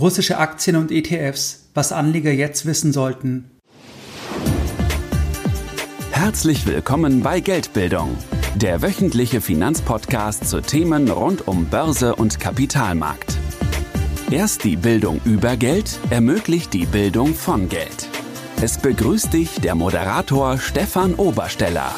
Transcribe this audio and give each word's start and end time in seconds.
Russische 0.00 0.38
Aktien 0.38 0.76
und 0.76 0.90
ETFs, 0.90 1.66
was 1.74 1.92
Anleger 1.92 2.32
jetzt 2.32 2.64
wissen 2.64 2.90
sollten. 2.90 3.50
Herzlich 6.10 6.66
willkommen 6.66 7.22
bei 7.22 7.40
Geldbildung, 7.40 8.16
der 8.54 8.80
wöchentliche 8.80 9.42
Finanzpodcast 9.42 10.48
zu 10.48 10.62
Themen 10.62 11.10
rund 11.10 11.46
um 11.46 11.66
Börse 11.66 12.16
und 12.16 12.40
Kapitalmarkt. 12.40 13.36
Erst 14.30 14.64
die 14.64 14.76
Bildung 14.76 15.20
über 15.26 15.58
Geld 15.58 15.98
ermöglicht 16.08 16.72
die 16.72 16.86
Bildung 16.86 17.34
von 17.34 17.68
Geld. 17.68 18.08
Es 18.62 18.78
begrüßt 18.78 19.34
dich 19.34 19.60
der 19.60 19.74
Moderator 19.74 20.56
Stefan 20.56 21.14
Obersteller. 21.14 21.94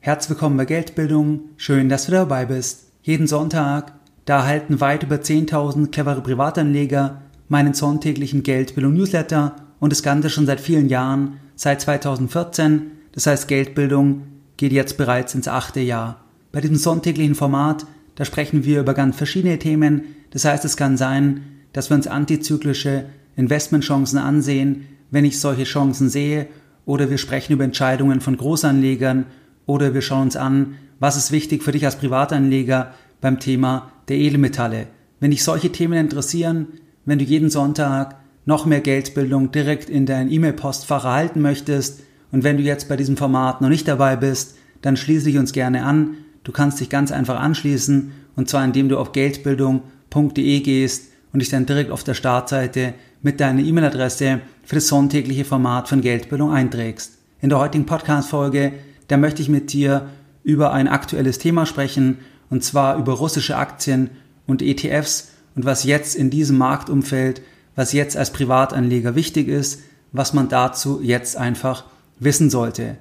Herzlich 0.00 0.30
willkommen 0.30 0.56
bei 0.56 0.64
Geldbildung. 0.64 1.50
Schön, 1.56 1.88
dass 1.88 2.06
du 2.06 2.12
dabei 2.12 2.46
bist. 2.46 2.90
Jeden 3.02 3.28
Sonntag 3.28 3.95
da 4.26 4.38
erhalten 4.38 4.80
weit 4.80 5.04
über 5.04 5.16
10.000 5.16 5.90
clevere 5.90 6.20
Privatanleger 6.20 7.22
meinen 7.48 7.74
sonntäglichen 7.74 8.42
Geldbildung-Newsletter 8.42 9.56
und 9.78 9.92
das 9.92 10.02
Ganze 10.02 10.30
schon 10.30 10.46
seit 10.46 10.60
vielen 10.60 10.88
Jahren, 10.88 11.38
seit 11.54 11.80
2014. 11.80 12.90
Das 13.12 13.26
heißt, 13.26 13.48
Geldbildung 13.48 14.22
geht 14.56 14.72
jetzt 14.72 14.98
bereits 14.98 15.34
ins 15.34 15.48
achte 15.48 15.80
Jahr. 15.80 16.24
Bei 16.50 16.60
diesem 16.60 16.76
sonntäglichen 16.76 17.36
Format, 17.36 17.86
da 18.16 18.24
sprechen 18.24 18.64
wir 18.64 18.80
über 18.80 18.94
ganz 18.94 19.16
verschiedene 19.16 19.58
Themen. 19.58 20.02
Das 20.30 20.44
heißt, 20.44 20.64
es 20.64 20.76
kann 20.76 20.96
sein, 20.96 21.42
dass 21.72 21.90
wir 21.90 21.96
uns 21.96 22.08
antizyklische 22.08 23.04
Investmentchancen 23.36 24.18
ansehen, 24.18 24.86
wenn 25.10 25.24
ich 25.24 25.38
solche 25.40 25.64
Chancen 25.64 26.08
sehe, 26.08 26.48
oder 26.84 27.10
wir 27.10 27.18
sprechen 27.18 27.52
über 27.52 27.64
Entscheidungen 27.64 28.20
von 28.20 28.36
Großanlegern, 28.36 29.26
oder 29.66 29.94
wir 29.94 30.02
schauen 30.02 30.22
uns 30.22 30.36
an, 30.36 30.76
was 30.98 31.16
ist 31.16 31.32
wichtig 31.32 31.62
für 31.62 31.72
dich 31.72 31.84
als 31.84 31.96
Privatanleger 31.96 32.92
beim 33.26 33.40
Thema 33.40 33.90
der 34.06 34.18
Edelmetalle. 34.18 34.86
Wenn 35.18 35.32
dich 35.32 35.42
solche 35.42 35.72
Themen 35.72 35.98
interessieren, 35.98 36.68
wenn 37.06 37.18
du 37.18 37.24
jeden 37.24 37.50
Sonntag 37.50 38.14
noch 38.44 38.66
mehr 38.66 38.80
Geldbildung 38.80 39.50
direkt 39.50 39.90
in 39.90 40.06
dein 40.06 40.30
E-Mail-Postfach 40.30 41.04
erhalten 41.04 41.40
möchtest 41.40 42.02
und 42.30 42.44
wenn 42.44 42.56
du 42.56 42.62
jetzt 42.62 42.88
bei 42.88 42.94
diesem 42.94 43.16
Format 43.16 43.60
noch 43.60 43.68
nicht 43.68 43.88
dabei 43.88 44.14
bist, 44.14 44.56
dann 44.80 44.96
schließe 44.96 45.24
dich 45.24 45.38
uns 45.38 45.52
gerne 45.52 45.82
an. 45.84 46.18
Du 46.44 46.52
kannst 46.52 46.78
dich 46.78 46.88
ganz 46.88 47.10
einfach 47.10 47.40
anschließen 47.40 48.12
und 48.36 48.48
zwar 48.48 48.64
indem 48.64 48.88
du 48.88 48.96
auf 48.96 49.10
geldbildung.de 49.10 50.60
gehst 50.60 51.10
und 51.32 51.40
dich 51.40 51.48
dann 51.48 51.66
direkt 51.66 51.90
auf 51.90 52.04
der 52.04 52.14
Startseite 52.14 52.94
mit 53.22 53.40
deiner 53.40 53.62
E-Mail-Adresse 53.62 54.40
für 54.62 54.76
das 54.76 54.86
sonntägliche 54.86 55.44
Format 55.44 55.88
von 55.88 56.00
Geldbildung 56.00 56.52
einträgst. 56.52 57.18
In 57.40 57.48
der 57.48 57.58
heutigen 57.58 57.86
Podcast-Folge, 57.86 58.74
da 59.08 59.16
möchte 59.16 59.42
ich 59.42 59.48
mit 59.48 59.72
dir 59.72 60.10
über 60.44 60.72
ein 60.72 60.86
aktuelles 60.86 61.40
Thema 61.40 61.66
sprechen 61.66 62.18
und 62.50 62.64
zwar 62.64 62.96
über 62.98 63.14
russische 63.14 63.56
Aktien 63.56 64.10
und 64.46 64.62
ETFs 64.62 65.28
und 65.54 65.64
was 65.64 65.84
jetzt 65.84 66.14
in 66.14 66.30
diesem 66.30 66.58
Marktumfeld, 66.58 67.42
was 67.74 67.92
jetzt 67.92 68.16
als 68.16 68.32
Privatanleger 68.32 69.14
wichtig 69.14 69.48
ist, 69.48 69.82
was 70.12 70.32
man 70.32 70.48
dazu 70.48 71.00
jetzt 71.02 71.36
einfach 71.36 71.84
wissen 72.18 72.50
sollte. 72.50 72.96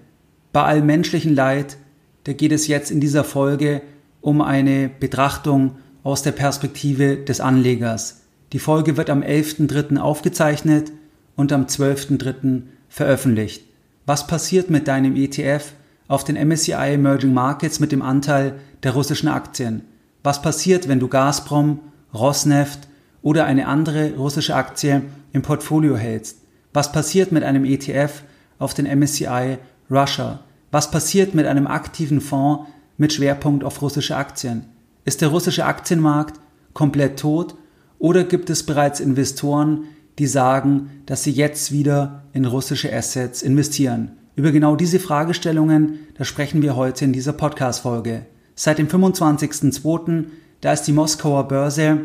Bei 0.52 0.64
allem 0.64 0.86
menschlichen 0.86 1.36
Leid, 1.36 1.78
da 2.24 2.34
geht 2.34 2.52
es 2.52 2.68
jetzt 2.68 2.92
in 2.92 3.00
dieser 3.00 3.24
Folge 3.24 3.82
um 4.22 4.42
eine 4.42 4.90
Betrachtung 4.90 5.76
aus 6.04 6.24
der 6.24 6.32
Perspektive 6.32 7.18
des 7.18 7.40
Anlegers. 7.40 8.22
Die 8.54 8.60
Folge 8.60 8.98
wird 8.98 9.10
am 9.10 9.22
11.3. 9.22 9.98
aufgezeichnet 9.98 10.92
und 11.36 11.52
am 11.52 11.66
12.3. 11.66 12.64
veröffentlicht. 12.90 13.64
Was 14.06 14.28
passiert 14.28 14.70
mit 14.70 14.88
deinem 14.88 15.16
ETF 15.16 15.74
auf 16.08 16.24
den 16.24 16.36
MSCI 16.36 16.94
Emerging 16.94 17.34
Markets 17.34 17.80
mit 17.80 17.92
dem 17.92 18.02
Anteil 18.02 18.60
der 18.84 18.94
russischen 18.94 19.28
Aktien. 19.28 19.84
Was 20.24 20.42
passiert, 20.42 20.88
wenn 20.88 21.00
du 21.00 21.08
Gazprom, 21.08 21.80
Rosneft 22.14 22.88
oder 23.22 23.46
eine 23.46 23.68
andere 23.68 24.16
russische 24.16 24.56
Aktie 24.56 25.04
im 25.34 25.42
Portfolio 25.42 25.96
hältst? 25.96 26.40
Was 26.74 26.92
passiert 26.92 27.32
mit 27.32 27.44
einem 27.44 27.66
ETF 27.66 28.24
auf 28.60 28.74
den 28.74 28.86
MSCI 28.86 29.58
Russia? 29.90 30.42
Was 30.72 30.92
passiert 30.92 31.34
mit 31.34 31.48
einem 31.48 31.68
aktiven 31.68 32.22
Fonds 32.22 32.70
mit 32.98 33.14
Schwerpunkt 33.14 33.64
auf 33.64 33.82
russische 33.82 34.16
Aktien? 34.16 34.66
Ist 35.06 35.22
der 35.22 35.30
russische 35.30 35.66
Aktienmarkt 35.66 36.40
komplett 36.74 37.20
tot 37.20 37.56
oder 38.00 38.24
gibt 38.24 38.50
es 38.50 38.66
bereits 38.66 39.00
Investoren, 39.00 39.86
die 40.20 40.28
sagen, 40.28 41.02
dass 41.06 41.24
sie 41.24 41.32
jetzt 41.32 41.72
wieder 41.72 42.24
in 42.34 42.46
russische 42.46 42.94
Assets 42.94 43.42
investieren? 43.42 44.12
Über 44.36 44.52
genau 44.52 44.76
diese 44.76 45.00
Fragestellungen, 45.00 46.00
da 46.18 46.26
sprechen 46.26 46.62
wir 46.62 46.76
heute 46.76 47.06
in 47.06 47.14
dieser 47.14 47.32
Podcast-Folge. 47.32 48.26
Seit 48.54 48.80
dem 48.80 48.90
25.02. 48.90 50.26
da 50.60 50.74
ist 50.74 50.84
die 50.84 50.92
Moskauer 50.92 51.48
Börse 51.48 52.02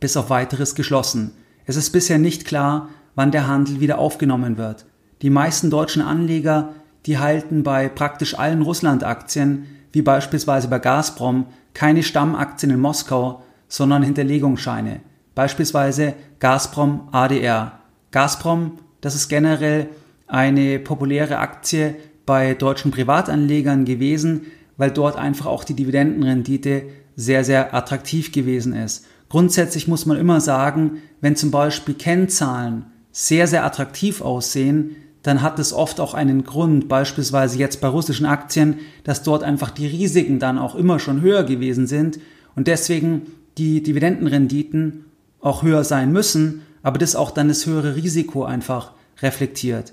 bis 0.00 0.18
auf 0.18 0.28
weiteres 0.28 0.74
geschlossen. 0.74 1.32
Es 1.64 1.76
ist 1.76 1.90
bisher 1.92 2.18
nicht 2.18 2.44
klar, 2.44 2.90
wann 3.14 3.30
der 3.30 3.46
Handel 3.46 3.80
wieder 3.80 3.98
aufgenommen 3.98 4.58
wird. 4.58 4.84
Die 5.22 5.30
meisten 5.30 5.70
deutschen 5.70 6.02
Anleger, 6.02 6.74
die 7.06 7.18
halten 7.18 7.62
bei 7.62 7.88
praktisch 7.88 8.38
allen 8.38 8.60
Russland-Aktien, 8.60 9.64
wie 9.92 10.02
beispielsweise 10.02 10.68
bei 10.68 10.78
Gazprom, 10.78 11.46
keine 11.72 12.02
Stammaktien 12.02 12.70
in 12.70 12.80
Moskau, 12.80 13.42
sondern 13.66 14.02
Hinterlegungsscheine. 14.02 15.00
Beispielsweise 15.34 16.14
Gazprom 16.38 17.08
ADR. 17.12 17.80
Gazprom, 18.10 18.78
das 19.00 19.14
ist 19.14 19.28
generell 19.28 19.88
eine 20.30 20.78
populäre 20.78 21.38
Aktie 21.38 21.96
bei 22.26 22.54
deutschen 22.54 22.90
Privatanlegern 22.90 23.84
gewesen, 23.84 24.42
weil 24.76 24.90
dort 24.90 25.16
einfach 25.16 25.46
auch 25.46 25.64
die 25.64 25.74
Dividendenrendite 25.74 26.84
sehr, 27.16 27.44
sehr 27.44 27.74
attraktiv 27.74 28.32
gewesen 28.32 28.72
ist. 28.72 29.06
Grundsätzlich 29.28 29.88
muss 29.88 30.06
man 30.06 30.16
immer 30.16 30.40
sagen, 30.40 31.02
wenn 31.20 31.36
zum 31.36 31.50
Beispiel 31.50 31.94
Kennzahlen 31.94 32.86
sehr, 33.12 33.46
sehr 33.46 33.64
attraktiv 33.64 34.20
aussehen, 34.20 34.96
dann 35.22 35.42
hat 35.42 35.58
es 35.58 35.72
oft 35.72 36.00
auch 36.00 36.14
einen 36.14 36.44
Grund, 36.44 36.88
beispielsweise 36.88 37.58
jetzt 37.58 37.80
bei 37.80 37.88
russischen 37.88 38.26
Aktien, 38.26 38.78
dass 39.04 39.22
dort 39.22 39.42
einfach 39.42 39.70
die 39.70 39.86
Risiken 39.86 40.38
dann 40.38 40.58
auch 40.58 40.74
immer 40.74 40.98
schon 40.98 41.20
höher 41.20 41.44
gewesen 41.44 41.86
sind 41.86 42.18
und 42.56 42.68
deswegen 42.68 43.22
die 43.58 43.82
Dividendenrenditen 43.82 45.04
auch 45.40 45.62
höher 45.62 45.84
sein 45.84 46.12
müssen, 46.12 46.62
aber 46.82 46.98
das 46.98 47.16
auch 47.16 47.30
dann 47.30 47.48
das 47.48 47.66
höhere 47.66 47.96
Risiko 47.96 48.44
einfach 48.44 48.92
reflektiert. 49.20 49.92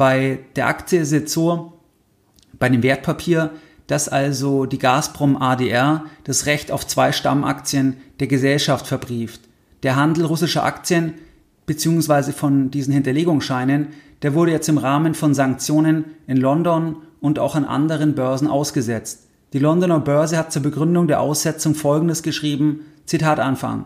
Bei 0.00 0.38
der 0.56 0.66
Aktie 0.66 1.00
ist 1.00 1.12
es 1.12 1.30
so, 1.30 1.74
bei 2.58 2.70
dem 2.70 2.82
Wertpapier, 2.82 3.50
dass 3.86 4.08
also 4.08 4.64
die 4.64 4.78
Gazprom 4.78 5.36
ADR 5.36 6.06
das 6.24 6.46
Recht 6.46 6.72
auf 6.72 6.86
zwei 6.86 7.12
Stammaktien 7.12 7.98
der 8.18 8.26
Gesellschaft 8.26 8.86
verbrieft. 8.86 9.42
Der 9.82 9.96
Handel 9.96 10.24
russischer 10.24 10.64
Aktien 10.64 11.16
bzw. 11.66 12.32
von 12.32 12.70
diesen 12.70 12.94
Hinterlegungsscheinen, 12.94 13.88
der 14.22 14.32
wurde 14.32 14.52
jetzt 14.52 14.70
im 14.70 14.78
Rahmen 14.78 15.12
von 15.14 15.34
Sanktionen 15.34 16.06
in 16.26 16.38
London 16.38 16.96
und 17.20 17.38
auch 17.38 17.54
an 17.54 17.66
anderen 17.66 18.14
Börsen 18.14 18.48
ausgesetzt. 18.48 19.26
Die 19.52 19.58
Londoner 19.58 20.00
Börse 20.00 20.38
hat 20.38 20.50
zur 20.50 20.62
Begründung 20.62 21.08
der 21.08 21.20
Aussetzung 21.20 21.74
Folgendes 21.74 22.22
geschrieben, 22.22 22.86
Zitat 23.04 23.38
Anfang. 23.38 23.84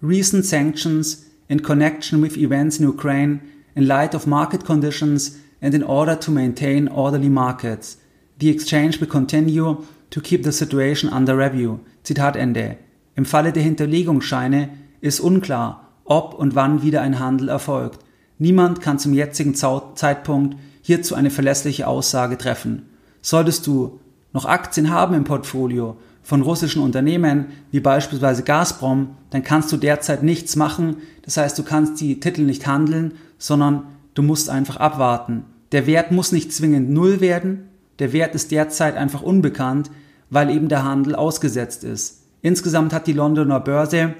Recent 0.00 0.46
sanctions 0.46 1.26
in 1.48 1.60
connection 1.62 2.22
with 2.22 2.36
events 2.36 2.78
in 2.78 2.86
Ukraine 2.86 3.40
in 3.74 3.84
light 3.84 4.14
of 4.14 4.28
market 4.28 4.64
conditions 4.64 5.38
and 5.60 5.74
in 5.74 5.82
order 5.82 6.18
to 6.18 6.30
maintain 6.30 6.88
orderly 6.88 7.28
markets 7.28 7.98
The 8.38 8.50
exchange 8.50 9.00
will 9.00 9.08
continue 9.08 9.82
to 10.10 10.20
keep 10.20 10.44
the 10.44 10.52
situation 10.52 11.10
under 11.10 11.38
review. 11.38 11.80
Zitat 12.02 12.36
Ende. 12.36 12.76
Im 13.14 13.24
Falle 13.24 13.50
der 13.50 13.62
Hinterlegungsscheine 13.62 14.68
ist 15.00 15.20
unklar, 15.20 15.88
ob 16.04 16.34
und 16.34 16.54
wann 16.54 16.82
wieder 16.82 17.00
ein 17.00 17.18
Handel 17.18 17.48
erfolgt. 17.48 18.00
Niemand 18.38 18.82
kann 18.82 18.98
zum 18.98 19.14
jetzigen 19.14 19.54
Zeitpunkt 19.54 20.58
hierzu 20.82 21.14
eine 21.14 21.30
verlässliche 21.30 21.86
Aussage 21.86 22.36
treffen. 22.36 22.90
Solltest 23.22 23.66
du 23.66 24.00
noch 24.34 24.44
Aktien 24.44 24.90
haben 24.90 25.14
im 25.14 25.24
Portfolio 25.24 25.96
von 26.22 26.42
russischen 26.42 26.82
Unternehmen, 26.82 27.46
wie 27.70 27.80
beispielsweise 27.80 28.42
Gazprom, 28.42 29.16
dann 29.30 29.44
kannst 29.44 29.72
du 29.72 29.78
derzeit 29.78 30.22
nichts 30.22 30.56
machen. 30.56 30.98
Das 31.22 31.38
heißt, 31.38 31.58
du 31.58 31.62
kannst 31.62 32.00
die 32.02 32.20
Titel 32.20 32.42
nicht 32.42 32.66
handeln, 32.66 33.14
sondern 33.38 33.84
du 34.16 34.22
musst 34.22 34.50
einfach 34.50 34.78
abwarten. 34.78 35.44
Der 35.70 35.86
Wert 35.86 36.10
muss 36.10 36.32
nicht 36.32 36.52
zwingend 36.52 36.90
null 36.90 37.20
werden, 37.20 37.68
der 38.00 38.12
Wert 38.12 38.34
ist 38.34 38.50
derzeit 38.50 38.96
einfach 38.96 39.22
unbekannt, 39.22 39.90
weil 40.30 40.50
eben 40.50 40.68
der 40.68 40.82
Handel 40.82 41.14
ausgesetzt 41.14 41.84
ist. 41.84 42.24
Insgesamt 42.42 42.92
hat 42.92 43.06
die 43.06 43.12
Londoner 43.12 43.60
Börse 43.60 44.14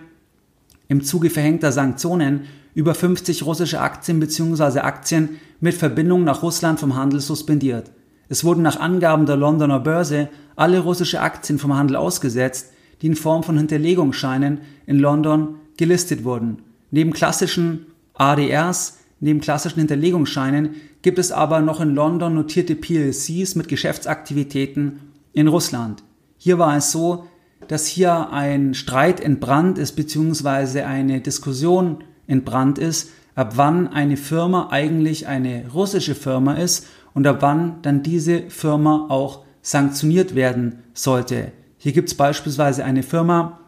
im 0.89 1.03
Zuge 1.03 1.31
verhängter 1.31 1.73
Sanktionen 1.73 2.43
über 2.75 2.95
50 2.95 3.45
russische 3.45 3.81
Aktien 3.81 4.21
bzw. 4.21 4.81
Aktien 4.81 5.41
mit 5.61 5.75
Verbindung 5.75 6.25
nach 6.25 6.43
Russland 6.43 6.79
vom 6.79 6.95
Handel 6.95 7.21
suspendiert. 7.21 7.91
Es 8.29 8.45
wurden 8.45 8.63
nach 8.63 8.79
Angaben 8.79 9.27
der 9.27 9.37
Londoner 9.37 9.81
Börse 9.81 10.29
alle 10.57 10.81
russische 10.81 11.21
Aktien 11.21 11.59
vom 11.59 11.77
Handel 11.77 11.97
ausgesetzt, 11.97 12.73
die 13.01 13.07
in 13.07 13.17
Form 13.17 13.43
von 13.43 13.57
Hinterlegungsscheinen 13.57 14.61
in 14.87 14.99
London 14.99 15.57
gelistet 15.77 16.25
wurden. 16.25 16.63
Neben 16.91 17.13
klassischen 17.13 17.87
ADRs, 18.15 18.99
neben 19.21 19.41
klassischen 19.41 19.79
Hinterlegungsscheinen 19.79 20.77
gibt 21.03 21.19
es 21.19 21.33
aber 21.33 21.61
noch 21.61 21.81
in 21.81 21.95
London 21.95 22.35
notierte 22.35 22.75
PLCs 22.75 23.55
mit 23.55 23.69
Geschäftsaktivitäten 23.69 25.01
in 25.33 25.49
Russland. 25.49 26.03
Hier 26.37 26.59
war 26.59 26.77
es 26.77 26.93
so, 26.93 27.27
dass 27.69 27.87
hier 27.87 28.31
ein 28.31 28.75
Streit 28.75 29.21
entbrannt 29.21 29.79
ist, 29.79 29.93
beziehungsweise 29.93 30.87
eine 30.87 31.21
Diskussion 31.21 32.05
entbrannt 32.27 32.79
ist, 32.79 33.11
ab 33.35 33.53
wann 33.57 33.89
eine 33.89 34.17
Firma 34.17 34.69
eigentlich 34.71 35.27
eine 35.27 35.65
russische 35.73 36.15
Firma 36.15 36.55
ist 36.55 36.87
und 37.15 37.27
ab 37.27 37.39
wann 37.41 37.83
dann 37.83 38.03
diese 38.03 38.43
Firma 38.51 39.07
auch 39.09 39.45
sanktioniert 39.63 40.35
werden 40.35 40.81
sollte. 40.95 41.53
Hier 41.79 41.93
gibt 41.93 42.09
es 42.09 42.15
beispielsweise 42.15 42.85
eine 42.85 43.03
Firma, 43.03 43.61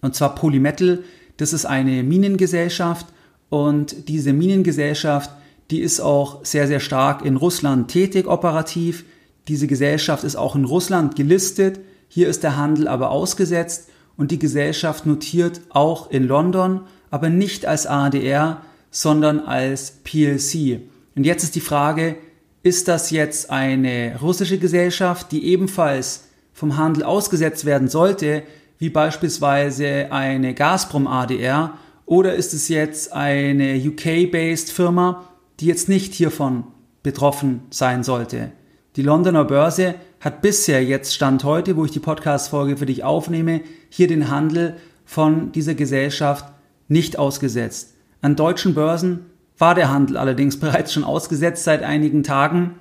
und 0.00 0.14
zwar 0.14 0.34
Polymetal, 0.34 1.04
das 1.36 1.52
ist 1.52 1.66
eine 1.66 2.02
Minengesellschaft 2.02 3.06
und 3.50 4.08
diese 4.08 4.32
Minengesellschaft, 4.32 5.30
die 5.70 5.80
ist 5.80 6.00
auch 6.00 6.44
sehr, 6.44 6.66
sehr 6.66 6.80
stark 6.80 7.24
in 7.24 7.36
Russland 7.36 7.88
tätig 7.88 8.26
operativ. 8.26 9.04
Diese 9.48 9.66
Gesellschaft 9.66 10.24
ist 10.24 10.36
auch 10.36 10.56
in 10.56 10.64
Russland 10.64 11.16
gelistet. 11.16 11.80
Hier 12.08 12.28
ist 12.28 12.42
der 12.42 12.56
Handel 12.56 12.88
aber 12.88 13.10
ausgesetzt 13.10 13.88
und 14.16 14.30
die 14.30 14.38
Gesellschaft 14.38 15.06
notiert 15.06 15.60
auch 15.70 16.10
in 16.10 16.26
London, 16.26 16.82
aber 17.10 17.28
nicht 17.28 17.66
als 17.66 17.86
ADR, 17.86 18.62
sondern 18.90 19.40
als 19.40 19.92
PLC. 20.04 20.80
Und 21.14 21.24
jetzt 21.24 21.44
ist 21.44 21.54
die 21.54 21.60
Frage, 21.60 22.16
ist 22.62 22.88
das 22.88 23.10
jetzt 23.10 23.50
eine 23.50 24.18
russische 24.20 24.58
Gesellschaft, 24.58 25.32
die 25.32 25.44
ebenfalls 25.44 26.24
vom 26.52 26.76
Handel 26.76 27.04
ausgesetzt 27.04 27.64
werden 27.64 27.88
sollte, 27.88 28.42
wie 28.78 28.90
beispielsweise 28.90 30.08
eine 30.10 30.54
Gazprom 30.54 31.06
ADR, 31.06 31.74
oder 32.08 32.34
ist 32.34 32.54
es 32.54 32.68
jetzt 32.68 33.12
eine 33.12 33.76
UK-based 33.76 34.72
Firma, 34.72 35.28
die 35.60 35.66
jetzt 35.66 35.90
nicht 35.90 36.14
hiervon 36.14 36.64
betroffen 37.02 37.60
sein 37.68 38.02
sollte? 38.02 38.50
Die 38.96 39.02
Londoner 39.02 39.44
Börse 39.44 39.94
hat 40.18 40.40
bisher 40.40 40.82
jetzt 40.82 41.14
Stand 41.14 41.44
heute, 41.44 41.76
wo 41.76 41.84
ich 41.84 41.90
die 41.90 42.00
Podcast-Folge 42.00 42.78
für 42.78 42.86
dich 42.86 43.04
aufnehme, 43.04 43.60
hier 43.90 44.08
den 44.08 44.30
Handel 44.30 44.76
von 45.04 45.52
dieser 45.52 45.74
Gesellschaft 45.74 46.46
nicht 46.88 47.18
ausgesetzt. 47.18 47.94
An 48.22 48.36
deutschen 48.36 48.74
Börsen 48.74 49.26
war 49.58 49.74
der 49.74 49.90
Handel 49.90 50.16
allerdings 50.16 50.56
bereits 50.60 50.94
schon 50.94 51.04
ausgesetzt 51.04 51.64
seit 51.64 51.82
einigen 51.82 52.22
Tagen 52.22 52.76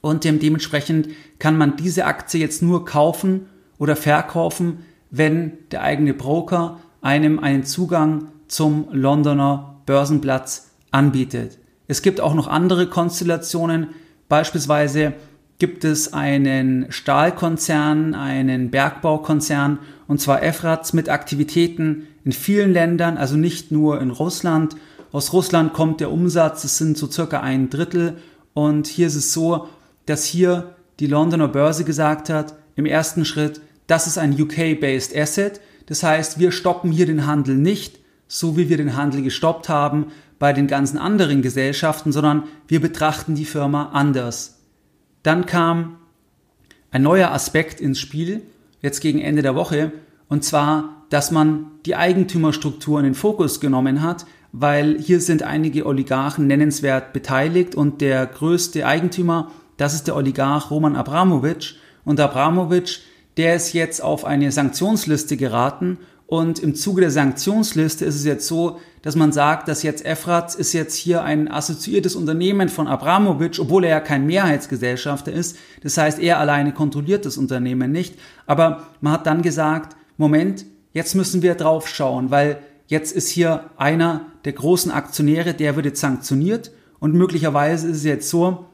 und 0.00 0.24
dementsprechend 0.24 1.10
kann 1.38 1.58
man 1.58 1.76
diese 1.76 2.06
Aktie 2.06 2.40
jetzt 2.40 2.62
nur 2.62 2.86
kaufen 2.86 3.50
oder 3.76 3.96
verkaufen, 3.96 4.78
wenn 5.10 5.52
der 5.72 5.82
eigene 5.82 6.14
Broker 6.14 6.80
einem 7.02 7.38
einen 7.38 7.64
Zugang 7.64 8.28
zum 8.48 8.88
Londoner 8.92 9.80
Börsenplatz 9.86 10.70
anbietet. 10.90 11.58
Es 11.88 12.02
gibt 12.02 12.20
auch 12.20 12.34
noch 12.34 12.48
andere 12.48 12.88
Konstellationen, 12.88 13.88
beispielsweise 14.28 15.14
gibt 15.58 15.84
es 15.84 16.12
einen 16.12 16.86
Stahlkonzern, 16.90 18.14
einen 18.14 18.70
Bergbaukonzern, 18.70 19.78
und 20.06 20.20
zwar 20.20 20.42
EFRATS 20.42 20.92
mit 20.92 21.08
Aktivitäten 21.08 22.06
in 22.24 22.32
vielen 22.32 22.72
Ländern, 22.72 23.16
also 23.16 23.36
nicht 23.36 23.72
nur 23.72 24.00
in 24.00 24.10
Russland. 24.10 24.76
Aus 25.12 25.32
Russland 25.32 25.72
kommt 25.72 26.00
der 26.00 26.12
Umsatz, 26.12 26.64
es 26.64 26.76
sind 26.76 26.98
so 26.98 27.10
circa 27.10 27.40
ein 27.40 27.70
Drittel. 27.70 28.18
Und 28.52 28.86
hier 28.86 29.06
ist 29.06 29.14
es 29.14 29.32
so, 29.32 29.68
dass 30.06 30.24
hier 30.24 30.74
die 31.00 31.06
Londoner 31.06 31.48
Börse 31.48 31.84
gesagt 31.84 32.28
hat, 32.28 32.54
im 32.74 32.84
ersten 32.84 33.24
Schritt, 33.24 33.60
das 33.86 34.06
ist 34.06 34.18
ein 34.18 34.38
UK-based 34.40 35.16
Asset. 35.16 35.60
Das 35.86 36.02
heißt, 36.02 36.38
wir 36.38 36.52
stoppen 36.52 36.90
hier 36.92 37.06
den 37.06 37.26
Handel 37.26 37.56
nicht, 37.56 37.98
so 38.28 38.56
wie 38.56 38.68
wir 38.68 38.76
den 38.76 38.96
Handel 38.96 39.22
gestoppt 39.22 39.68
haben 39.68 40.06
bei 40.38 40.52
den 40.52 40.66
ganzen 40.66 40.98
anderen 40.98 41.42
Gesellschaften, 41.42 42.12
sondern 42.12 42.44
wir 42.68 42.80
betrachten 42.80 43.34
die 43.34 43.44
Firma 43.44 43.90
anders. 43.92 44.60
Dann 45.22 45.46
kam 45.46 45.96
ein 46.90 47.02
neuer 47.02 47.30
Aspekt 47.30 47.80
ins 47.80 47.98
Spiel, 47.98 48.42
jetzt 48.80 49.00
gegen 49.00 49.20
Ende 49.20 49.42
der 49.42 49.54
Woche, 49.54 49.92
und 50.28 50.44
zwar, 50.44 51.04
dass 51.10 51.30
man 51.30 51.66
die 51.84 51.96
Eigentümerstruktur 51.96 52.98
in 52.98 53.04
den 53.04 53.14
Fokus 53.14 53.60
genommen 53.60 54.02
hat, 54.02 54.26
weil 54.52 54.98
hier 54.98 55.20
sind 55.20 55.42
einige 55.42 55.86
Oligarchen 55.86 56.46
nennenswert 56.46 57.12
beteiligt 57.12 57.74
und 57.74 58.00
der 58.00 58.26
größte 58.26 58.86
Eigentümer, 58.86 59.50
das 59.76 59.94
ist 59.94 60.06
der 60.06 60.16
Oligarch 60.16 60.70
Roman 60.70 60.96
Abramowitsch. 60.96 61.74
Und 62.04 62.20
Abramowitsch, 62.20 63.00
der 63.36 63.56
ist 63.56 63.72
jetzt 63.74 64.02
auf 64.02 64.24
eine 64.24 64.50
Sanktionsliste 64.50 65.36
geraten 65.36 65.98
und 66.26 66.58
im 66.58 66.74
Zuge 66.74 67.02
der 67.02 67.10
Sanktionsliste 67.10 68.04
ist 68.04 68.16
es 68.16 68.24
jetzt 68.24 68.48
so, 68.48 68.80
dass 69.02 69.14
man 69.14 69.30
sagt, 69.30 69.68
dass 69.68 69.84
jetzt 69.84 70.04
Efrat 70.04 70.56
ist 70.56 70.72
jetzt 70.72 70.96
hier 70.96 71.22
ein 71.22 71.48
assoziiertes 71.48 72.16
Unternehmen 72.16 72.68
von 72.68 72.88
Abramowitsch, 72.88 73.60
obwohl 73.60 73.84
er 73.84 73.90
ja 73.90 74.00
kein 74.00 74.26
Mehrheitsgesellschafter 74.26 75.32
ist. 75.32 75.56
Das 75.82 75.96
heißt, 75.96 76.18
er 76.18 76.40
alleine 76.40 76.72
kontrolliert 76.72 77.26
das 77.26 77.36
Unternehmen 77.36 77.92
nicht. 77.92 78.16
Aber 78.46 78.88
man 79.00 79.12
hat 79.12 79.26
dann 79.26 79.42
gesagt, 79.42 79.96
Moment, 80.16 80.66
jetzt 80.92 81.14
müssen 81.14 81.42
wir 81.42 81.54
drauf 81.54 81.88
schauen, 81.88 82.32
weil 82.32 82.58
jetzt 82.88 83.14
ist 83.14 83.28
hier 83.28 83.70
einer 83.76 84.26
der 84.44 84.54
großen 84.54 84.90
Aktionäre, 84.90 85.54
der 85.54 85.76
wird 85.76 85.86
jetzt 85.86 86.00
sanktioniert 86.00 86.72
und 86.98 87.14
möglicherweise 87.14 87.86
ist 87.88 87.98
es 87.98 88.04
jetzt 88.04 88.30
so, 88.30 88.66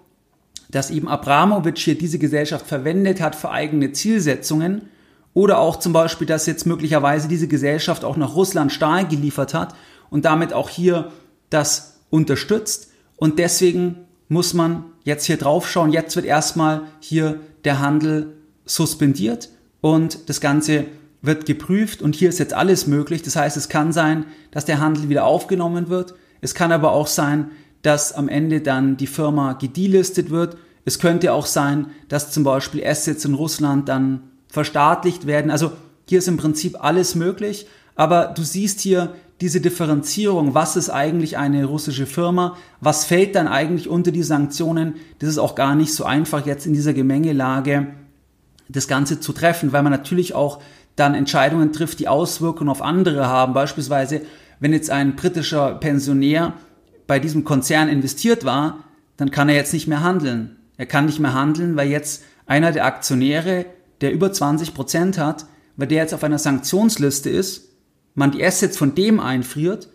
dass 0.70 0.90
eben 0.90 1.08
Abramowitsch 1.08 1.84
hier 1.84 1.98
diese 1.98 2.18
Gesellschaft 2.18 2.66
verwendet 2.66 3.20
hat 3.20 3.34
für 3.36 3.50
eigene 3.50 3.92
Zielsetzungen 3.92 4.88
oder 5.34 5.58
auch 5.58 5.78
zum 5.78 5.92
Beispiel, 5.92 6.26
dass 6.26 6.46
jetzt 6.46 6.66
möglicherweise 6.66 7.28
diese 7.28 7.48
Gesellschaft 7.48 8.04
auch 8.04 8.16
nach 8.16 8.34
Russland 8.34 8.72
Stahl 8.72 9.06
geliefert 9.06 9.54
hat 9.54 9.74
und 10.10 10.24
damit 10.24 10.52
auch 10.52 10.68
hier 10.68 11.10
das 11.50 12.00
unterstützt 12.10 12.90
und 13.16 13.38
deswegen 13.38 13.96
muss 14.28 14.54
man 14.54 14.84
jetzt 15.04 15.26
hier 15.26 15.36
drauf 15.36 15.68
schauen. 15.68 15.92
Jetzt 15.92 16.16
wird 16.16 16.26
erstmal 16.26 16.82
hier 17.00 17.40
der 17.64 17.80
Handel 17.80 18.32
suspendiert 18.64 19.50
und 19.80 20.28
das 20.28 20.40
Ganze 20.40 20.86
wird 21.20 21.46
geprüft 21.46 22.02
und 22.02 22.16
hier 22.16 22.28
ist 22.28 22.38
jetzt 22.38 22.54
alles 22.54 22.86
möglich. 22.86 23.22
Das 23.22 23.36
heißt, 23.36 23.56
es 23.56 23.68
kann 23.68 23.92
sein, 23.92 24.26
dass 24.50 24.64
der 24.64 24.80
Handel 24.80 25.08
wieder 25.08 25.24
aufgenommen 25.24 25.88
wird. 25.88 26.14
Es 26.40 26.54
kann 26.54 26.72
aber 26.72 26.92
auch 26.92 27.06
sein, 27.06 27.50
dass 27.82 28.12
am 28.12 28.28
Ende 28.28 28.60
dann 28.60 28.96
die 28.96 29.06
Firma 29.06 29.52
gedelistet 29.52 30.30
wird. 30.30 30.56
Es 30.84 30.98
könnte 30.98 31.32
auch 31.32 31.46
sein, 31.46 31.86
dass 32.08 32.32
zum 32.32 32.42
Beispiel 32.42 32.84
Assets 32.84 33.24
in 33.24 33.34
Russland 33.34 33.88
dann 33.88 34.31
verstaatlicht 34.52 35.26
werden. 35.26 35.50
Also 35.50 35.72
hier 36.06 36.18
ist 36.18 36.28
im 36.28 36.36
Prinzip 36.36 36.84
alles 36.84 37.14
möglich. 37.14 37.66
Aber 37.94 38.32
du 38.36 38.42
siehst 38.42 38.80
hier 38.80 39.14
diese 39.40 39.62
Differenzierung, 39.62 40.54
was 40.54 40.76
ist 40.76 40.90
eigentlich 40.90 41.38
eine 41.38 41.64
russische 41.64 42.06
Firma, 42.06 42.56
was 42.80 43.06
fällt 43.06 43.34
dann 43.34 43.48
eigentlich 43.48 43.88
unter 43.88 44.12
die 44.12 44.22
Sanktionen, 44.22 44.96
das 45.18 45.30
ist 45.30 45.38
auch 45.38 45.54
gar 45.54 45.74
nicht 45.74 45.94
so 45.94 46.04
einfach 46.04 46.46
jetzt 46.46 46.66
in 46.66 46.74
dieser 46.74 46.92
Gemengelage 46.92 47.88
das 48.68 48.88
Ganze 48.88 49.20
zu 49.20 49.32
treffen, 49.32 49.72
weil 49.72 49.82
man 49.82 49.90
natürlich 49.90 50.34
auch 50.34 50.60
dann 50.96 51.14
Entscheidungen 51.14 51.72
trifft, 51.72 51.98
die 51.98 52.08
Auswirkungen 52.08 52.70
auf 52.70 52.82
andere 52.82 53.26
haben. 53.26 53.54
Beispielsweise, 53.54 54.20
wenn 54.60 54.72
jetzt 54.72 54.90
ein 54.90 55.16
britischer 55.16 55.74
Pensionär 55.74 56.52
bei 57.06 57.18
diesem 57.18 57.42
Konzern 57.44 57.88
investiert 57.88 58.44
war, 58.44 58.84
dann 59.16 59.30
kann 59.30 59.48
er 59.48 59.56
jetzt 59.56 59.72
nicht 59.72 59.88
mehr 59.88 60.02
handeln. 60.02 60.56
Er 60.76 60.86
kann 60.86 61.06
nicht 61.06 61.20
mehr 61.20 61.34
handeln, 61.34 61.74
weil 61.76 61.88
jetzt 61.88 62.22
einer 62.46 62.70
der 62.70 62.84
Aktionäre, 62.84 63.66
der 64.02 64.12
über 64.12 64.32
20 64.32 64.74
Prozent 64.74 65.18
hat, 65.18 65.46
weil 65.76 65.88
der 65.88 65.98
jetzt 65.98 66.14
auf 66.14 66.24
einer 66.24 66.38
Sanktionsliste 66.38 67.30
ist, 67.30 67.70
man 68.14 68.30
die 68.30 68.44
Assets 68.44 68.76
von 68.76 68.94
dem 68.94 69.20
einfriert, 69.20 69.88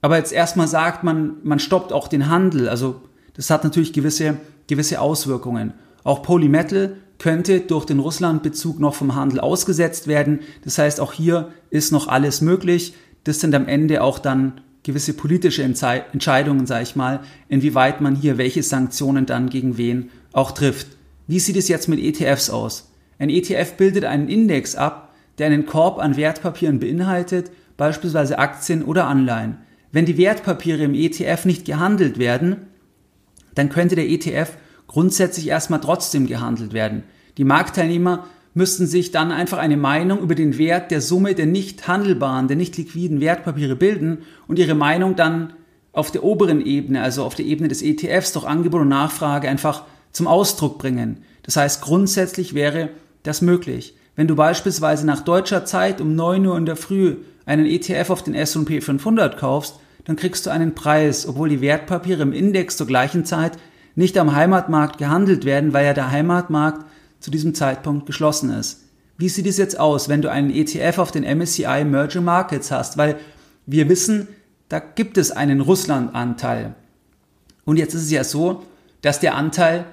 aber 0.00 0.16
jetzt 0.16 0.32
erstmal 0.32 0.68
sagt 0.68 1.04
man, 1.04 1.36
man 1.42 1.58
stoppt 1.58 1.92
auch 1.92 2.08
den 2.08 2.28
Handel. 2.28 2.68
Also 2.68 3.02
das 3.34 3.50
hat 3.50 3.64
natürlich 3.64 3.92
gewisse, 3.92 4.36
gewisse 4.66 5.00
Auswirkungen. 5.00 5.74
Auch 6.04 6.22
Polymetal 6.22 6.96
könnte 7.18 7.60
durch 7.60 7.84
den 7.84 7.98
Russlandbezug 7.98 8.78
noch 8.78 8.94
vom 8.94 9.16
Handel 9.16 9.40
ausgesetzt 9.40 10.06
werden. 10.06 10.40
Das 10.64 10.78
heißt, 10.78 11.00
auch 11.00 11.12
hier 11.12 11.48
ist 11.70 11.90
noch 11.90 12.06
alles 12.06 12.40
möglich. 12.40 12.94
Das 13.24 13.40
sind 13.40 13.54
am 13.54 13.66
Ende 13.66 14.02
auch 14.02 14.20
dann 14.20 14.60
gewisse 14.84 15.12
politische 15.12 15.62
Entscheidungen, 15.62 16.66
sage 16.66 16.84
ich 16.84 16.96
mal, 16.96 17.20
inwieweit 17.48 18.00
man 18.00 18.14
hier 18.14 18.38
welche 18.38 18.62
Sanktionen 18.62 19.26
dann 19.26 19.50
gegen 19.50 19.76
wen 19.76 20.10
auch 20.32 20.52
trifft. 20.52 20.86
Wie 21.26 21.40
sieht 21.40 21.56
es 21.56 21.68
jetzt 21.68 21.88
mit 21.88 21.98
ETFs 21.98 22.48
aus? 22.48 22.87
Ein 23.18 23.30
ETF 23.30 23.74
bildet 23.76 24.04
einen 24.04 24.28
Index 24.28 24.76
ab, 24.76 25.14
der 25.38 25.46
einen 25.46 25.66
Korb 25.66 25.98
an 25.98 26.16
Wertpapieren 26.16 26.78
beinhaltet, 26.80 27.50
beispielsweise 27.76 28.38
Aktien 28.38 28.84
oder 28.84 29.06
Anleihen. 29.06 29.58
Wenn 29.90 30.04
die 30.04 30.18
Wertpapiere 30.18 30.82
im 30.84 30.94
ETF 30.94 31.44
nicht 31.44 31.64
gehandelt 31.64 32.18
werden, 32.18 32.68
dann 33.54 33.70
könnte 33.70 33.96
der 33.96 34.08
ETF 34.08 34.50
grundsätzlich 34.86 35.48
erstmal 35.48 35.80
trotzdem 35.80 36.26
gehandelt 36.26 36.72
werden. 36.72 37.04
Die 37.38 37.44
Marktteilnehmer 37.44 38.26
müssten 38.54 38.86
sich 38.86 39.12
dann 39.12 39.30
einfach 39.30 39.58
eine 39.58 39.76
Meinung 39.76 40.20
über 40.20 40.34
den 40.34 40.58
Wert 40.58 40.90
der 40.90 41.00
Summe 41.00 41.34
der 41.34 41.46
nicht 41.46 41.86
handelbaren, 41.86 42.48
der 42.48 42.56
nicht 42.56 42.76
liquiden 42.76 43.20
Wertpapiere 43.20 43.76
bilden 43.76 44.18
und 44.46 44.58
ihre 44.58 44.74
Meinung 44.74 45.16
dann 45.16 45.52
auf 45.92 46.10
der 46.10 46.24
oberen 46.24 46.64
Ebene, 46.64 47.02
also 47.02 47.24
auf 47.24 47.34
der 47.34 47.46
Ebene 47.46 47.68
des 47.68 47.82
ETFs 47.82 48.32
durch 48.32 48.44
Angebot 48.44 48.82
und 48.82 48.88
Nachfrage 48.88 49.48
einfach 49.48 49.84
zum 50.12 50.26
Ausdruck 50.26 50.78
bringen. 50.78 51.18
Das 51.42 51.56
heißt, 51.56 51.82
grundsätzlich 51.82 52.54
wäre 52.54 52.90
das 53.22 53.42
möglich. 53.42 53.94
Wenn 54.16 54.28
du 54.28 54.34
beispielsweise 54.34 55.06
nach 55.06 55.20
deutscher 55.20 55.64
Zeit 55.64 56.00
um 56.00 56.14
9 56.14 56.44
Uhr 56.46 56.56
in 56.56 56.66
der 56.66 56.76
Früh 56.76 57.16
einen 57.46 57.66
ETF 57.66 58.10
auf 58.10 58.22
den 58.22 58.34
S&P 58.34 58.80
500 58.80 59.38
kaufst, 59.38 59.76
dann 60.04 60.16
kriegst 60.16 60.46
du 60.46 60.50
einen 60.50 60.74
Preis, 60.74 61.26
obwohl 61.26 61.48
die 61.48 61.60
Wertpapiere 61.60 62.22
im 62.22 62.32
Index 62.32 62.76
zur 62.76 62.86
gleichen 62.86 63.24
Zeit 63.24 63.58
nicht 63.94 64.16
am 64.16 64.34
Heimatmarkt 64.34 64.98
gehandelt 64.98 65.44
werden, 65.44 65.72
weil 65.72 65.84
ja 65.84 65.92
der 65.92 66.10
Heimatmarkt 66.10 66.86
zu 67.20 67.30
diesem 67.30 67.54
Zeitpunkt 67.54 68.06
geschlossen 68.06 68.50
ist. 68.50 68.84
wie 69.16 69.28
sieht 69.28 69.46
es 69.46 69.56
jetzt 69.56 69.78
aus, 69.78 70.08
wenn 70.08 70.22
du 70.22 70.30
einen 70.30 70.50
ETF 70.50 70.98
auf 70.98 71.10
den 71.10 71.24
MSCI 71.24 71.64
Emerging 71.64 72.24
Markets 72.24 72.70
hast? 72.70 72.96
Weil 72.96 73.16
wir 73.66 73.88
wissen, 73.88 74.28
da 74.68 74.78
gibt 74.78 75.18
es 75.18 75.30
einen 75.30 75.60
Russland-Anteil. 75.60 76.74
Und 77.64 77.76
jetzt 77.76 77.94
ist 77.94 78.04
es 78.04 78.10
ja 78.10 78.24
so, 78.24 78.62
dass 79.02 79.20
der 79.20 79.34
Anteil 79.34 79.84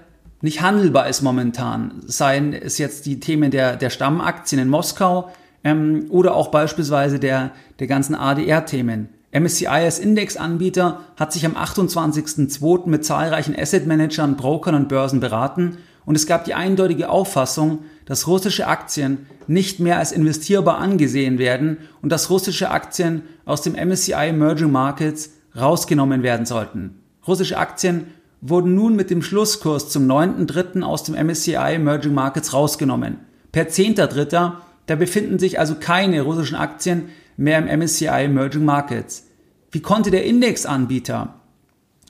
nicht 0.42 0.62
handelbar 0.62 1.08
ist 1.08 1.22
momentan. 1.22 2.02
Seien 2.06 2.54
es 2.54 2.78
jetzt 2.78 3.06
die 3.06 3.20
Themen 3.20 3.52
der, 3.52 3.76
der 3.76 3.90
Stammaktien 3.90 4.62
in 4.62 4.70
Moskau 4.70 5.32
ähm, 5.64 6.06
oder 6.10 6.36
auch 6.36 6.50
beispielsweise 6.50 7.20
der, 7.20 7.52
der 7.80 7.88
ganzen 7.88 8.16
ADR-Themen. 8.16 9.10
MSCI 9.32 9.68
als 9.68 10.00
Indexanbieter 10.00 11.02
hat 11.18 11.34
sich 11.34 11.46
am 11.46 11.56
28.02. 11.56 12.88
mit 12.88 13.04
zahlreichen 13.04 13.56
Asset-Managern, 13.58 14.38
Brokern 14.38 14.76
und 14.76 14.88
Börsen 14.88 15.20
beraten 15.20 15.78
und 16.06 16.16
es 16.16 16.28
gab 16.28 16.46
die 16.46 16.54
eindeutige 16.54 17.10
Auffassung, 17.10 17.80
dass 18.06 18.28
russische 18.28 18.68
Aktien 18.68 19.26
nicht 19.48 19.80
mehr 19.80 19.98
als 19.98 20.12
investierbar 20.12 20.78
angesehen 20.78 21.38
werden 21.38 21.80
und 22.02 22.12
dass 22.12 22.30
russische 22.30 22.70
Aktien 22.70 23.24
aus 23.46 23.62
dem 23.62 23.74
MSCI 23.74 24.30
Emerging 24.30 24.72
Markets 24.72 25.32
rausgenommen 25.56 26.24
werden 26.24 26.46
sollten. 26.46 27.02
Russische 27.28 27.58
Aktien 27.58 28.08
wurden 28.42 28.76
nun 28.76 28.96
mit 28.96 29.10
dem 29.10 29.22
Schlusskurs 29.22 29.90
zum 29.90 30.10
9.3. 30.10 30.82
aus 30.84 31.04
dem 31.04 31.16
MSCI 31.16 31.56
Emerging 31.56 32.14
Markets 32.14 32.54
rausgenommen. 32.54 33.18
Per 33.52 33.68
10.3. 33.70 34.54
da 34.86 34.96
befinden 34.96 35.40
sich 35.40 35.60
also 35.60 35.76
keine 35.76 36.22
russischen 36.22 36.56
Aktien 36.56 37.10
mehr 37.38 37.58
im 37.60 37.80
MSCI 37.80 38.26
Emerging 38.26 38.66
Markets. 38.66 39.28
Wie 39.72 39.82
konnte 39.82 40.12
der 40.12 40.26
Indexanbieter, 40.26 41.36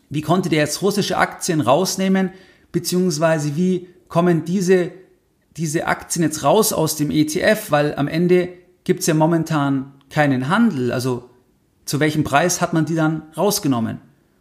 wie 0.09 0.21
konnte 0.21 0.49
der 0.49 0.59
jetzt 0.59 0.81
russische 0.81 1.17
Aktien 1.17 1.61
rausnehmen, 1.61 2.31
beziehungsweise 2.71 3.55
wie 3.55 3.87
kommen 4.07 4.45
diese, 4.45 4.91
diese 5.57 5.87
Aktien 5.87 6.23
jetzt 6.23 6.43
raus 6.43 6.73
aus 6.73 6.95
dem 6.95 7.09
ETF, 7.09 7.71
weil 7.71 7.95
am 7.95 8.07
Ende 8.07 8.49
gibt 8.83 8.99
es 9.01 9.07
ja 9.07 9.13
momentan 9.13 9.93
keinen 10.09 10.49
Handel. 10.49 10.91
Also 10.91 11.29
zu 11.85 11.99
welchem 11.99 12.23
Preis 12.23 12.61
hat 12.61 12.73
man 12.73 12.85
die 12.85 12.95
dann 12.95 13.23
rausgenommen? 13.35 13.99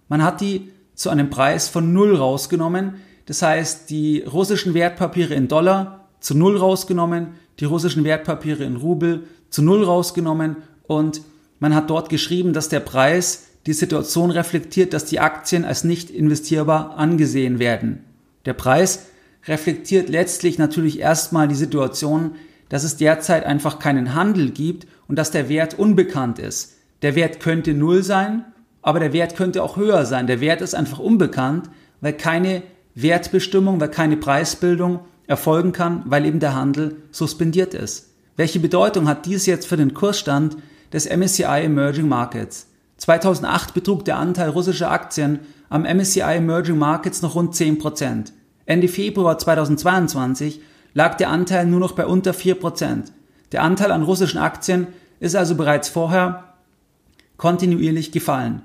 Man 0.09 0.23
hat 0.23 0.41
die 0.41 0.71
zu 0.94 1.10
einem 1.10 1.30
Preis 1.30 1.68
von 1.68 1.92
null 1.92 2.16
rausgenommen. 2.16 2.94
Das 3.26 3.42
heißt, 3.42 3.90
die 3.90 4.20
russischen 4.20 4.74
Wertpapiere 4.74 5.34
in 5.34 5.48
Dollar 5.48 6.08
zu 6.20 6.34
null 6.34 6.56
rausgenommen, 6.56 7.34
die 7.60 7.64
russischen 7.64 8.04
Wertpapiere 8.04 8.64
in 8.64 8.76
Rubel 8.76 9.24
zu 9.50 9.62
null 9.62 9.84
rausgenommen 9.84 10.56
und 10.86 11.22
man 11.60 11.74
hat 11.74 11.90
dort 11.90 12.08
geschrieben, 12.08 12.52
dass 12.52 12.68
der 12.68 12.80
Preis 12.80 13.46
die 13.66 13.72
Situation 13.72 14.30
reflektiert, 14.30 14.92
dass 14.92 15.04
die 15.04 15.20
Aktien 15.20 15.64
als 15.64 15.84
nicht 15.84 16.10
investierbar 16.10 16.98
angesehen 16.98 17.58
werden. 17.58 18.04
Der 18.44 18.52
Preis 18.52 19.06
reflektiert 19.46 20.08
letztlich 20.08 20.58
natürlich 20.58 21.00
erstmal 21.00 21.48
die 21.48 21.54
Situation, 21.54 22.32
dass 22.68 22.84
es 22.84 22.96
derzeit 22.96 23.44
einfach 23.46 23.78
keinen 23.78 24.14
Handel 24.14 24.50
gibt 24.50 24.86
und 25.06 25.16
dass 25.16 25.30
der 25.30 25.48
Wert 25.48 25.78
unbekannt 25.78 26.38
ist. 26.38 26.74
Der 27.02 27.14
Wert 27.14 27.40
könnte 27.40 27.74
null 27.74 28.02
sein, 28.02 28.44
aber 28.85 29.00
der 29.00 29.14
Wert 29.14 29.35
könnte 29.35 29.62
auch 29.62 29.79
höher 29.79 30.05
sein. 30.05 30.26
Der 30.26 30.41
Wert 30.41 30.61
ist 30.61 30.75
einfach 30.75 30.99
unbekannt, 30.99 31.71
weil 32.03 32.12
keine 32.12 32.62
Wertbestimmung, 32.95 33.81
weil 33.81 33.88
keine 33.88 34.19
Preisbildung 34.19 35.00
erfolgen 35.26 35.73
kann, 35.73 36.03
weil 36.05 36.26
eben 36.26 36.38
der 36.38 36.55
Handel 36.55 36.99
suspendiert 37.11 37.73
ist. 37.73 38.11
Welche 38.37 38.61
Bedeutung 38.61 39.09
hat 39.09 39.25
dies 39.25 39.47
jetzt 39.47 39.67
für 39.67 39.79
den 39.79 39.95
Kursstand 39.95 40.59
des 40.93 41.09
MSCI 41.09 41.64
Emerging 41.64 42.09
Markets? 42.09 42.67
2008 42.99 43.73
betrug 43.73 44.05
der 44.05 44.19
Anteil 44.19 44.50
russischer 44.50 44.91
Aktien 44.91 45.41
am 45.71 45.85
MSCI 45.85 46.37
Emerging 46.37 46.76
Markets 46.76 47.23
noch 47.23 47.37
rund 47.37 47.55
10%. 47.55 48.33
Ende 48.67 48.88
Februar 48.88 49.38
2022 49.38 50.61
lag 50.93 51.17
der 51.17 51.31
Anteil 51.31 51.64
nur 51.64 51.81
noch 51.81 51.93
bei 51.93 52.07
unter 52.07 52.33
4%. 52.33 53.05
Der 53.53 53.62
Anteil 53.62 53.93
an 53.93 54.03
russischen 54.03 54.38
Aktien 54.38 54.88
ist 55.21 55.37
also 55.37 55.55
bereits 55.55 55.88
vorher 55.88 56.53
kontinuierlich 57.38 58.12
gefallen. 58.12 58.61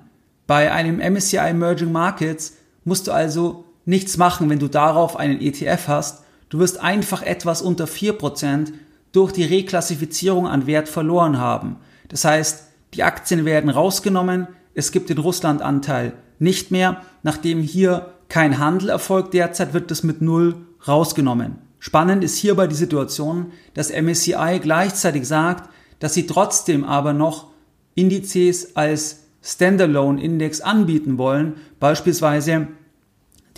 Bei 0.50 0.72
einem 0.72 0.98
MSCI 0.98 1.38
Emerging 1.38 1.92
Markets 1.92 2.58
musst 2.84 3.06
du 3.06 3.12
also 3.12 3.66
nichts 3.86 4.18
machen, 4.18 4.50
wenn 4.50 4.58
du 4.58 4.68
darauf 4.68 5.16
einen 5.16 5.40
ETF 5.40 5.88
hast. 5.88 6.24
Du 6.50 6.58
wirst 6.58 6.82
einfach 6.82 7.22
etwas 7.22 7.62
unter 7.62 7.86
4% 7.86 8.74
durch 9.12 9.32
die 9.32 9.44
Reklassifizierung 9.44 10.48
an 10.48 10.66
Wert 10.66 10.90
verloren 10.90 11.38
haben. 11.38 11.76
Das 12.08 12.26
heißt, 12.26 12.64
die 12.96 13.04
Aktien 13.04 13.46
werden 13.46 13.70
rausgenommen, 13.70 14.48
es 14.74 14.92
gibt 14.92 15.12
den 15.12 15.20
Russland-Anteil 15.20 16.14
nicht 16.40 16.72
mehr. 16.72 17.04
Nachdem 17.22 17.62
hier 17.62 18.16
kein 18.28 18.58
Handel 18.58 18.90
erfolgt 18.90 19.36
derzeit, 19.36 19.76
wird 19.76 19.92
das 19.92 20.02
mit 20.02 20.20
Null 20.20 20.56
rausgenommen. 20.88 21.58
Spannend 21.78 22.24
ist 22.24 22.38
hierbei 22.38 22.66
die 22.66 22.74
Situation, 22.74 23.52
dass 23.76 23.92
MSCI 23.92 24.60
gleichzeitig 24.60 25.28
sagt, 25.28 25.70
dass 26.00 26.16
sie 26.16 26.26
trotzdem 26.26 26.86
aber 26.86 27.14
noch 27.14 27.52
Indizes 27.94 28.76
als 28.76 29.29
Standalone-Index 29.42 30.62
anbieten 30.62 31.18
wollen, 31.18 31.56
beispielsweise 31.80 32.68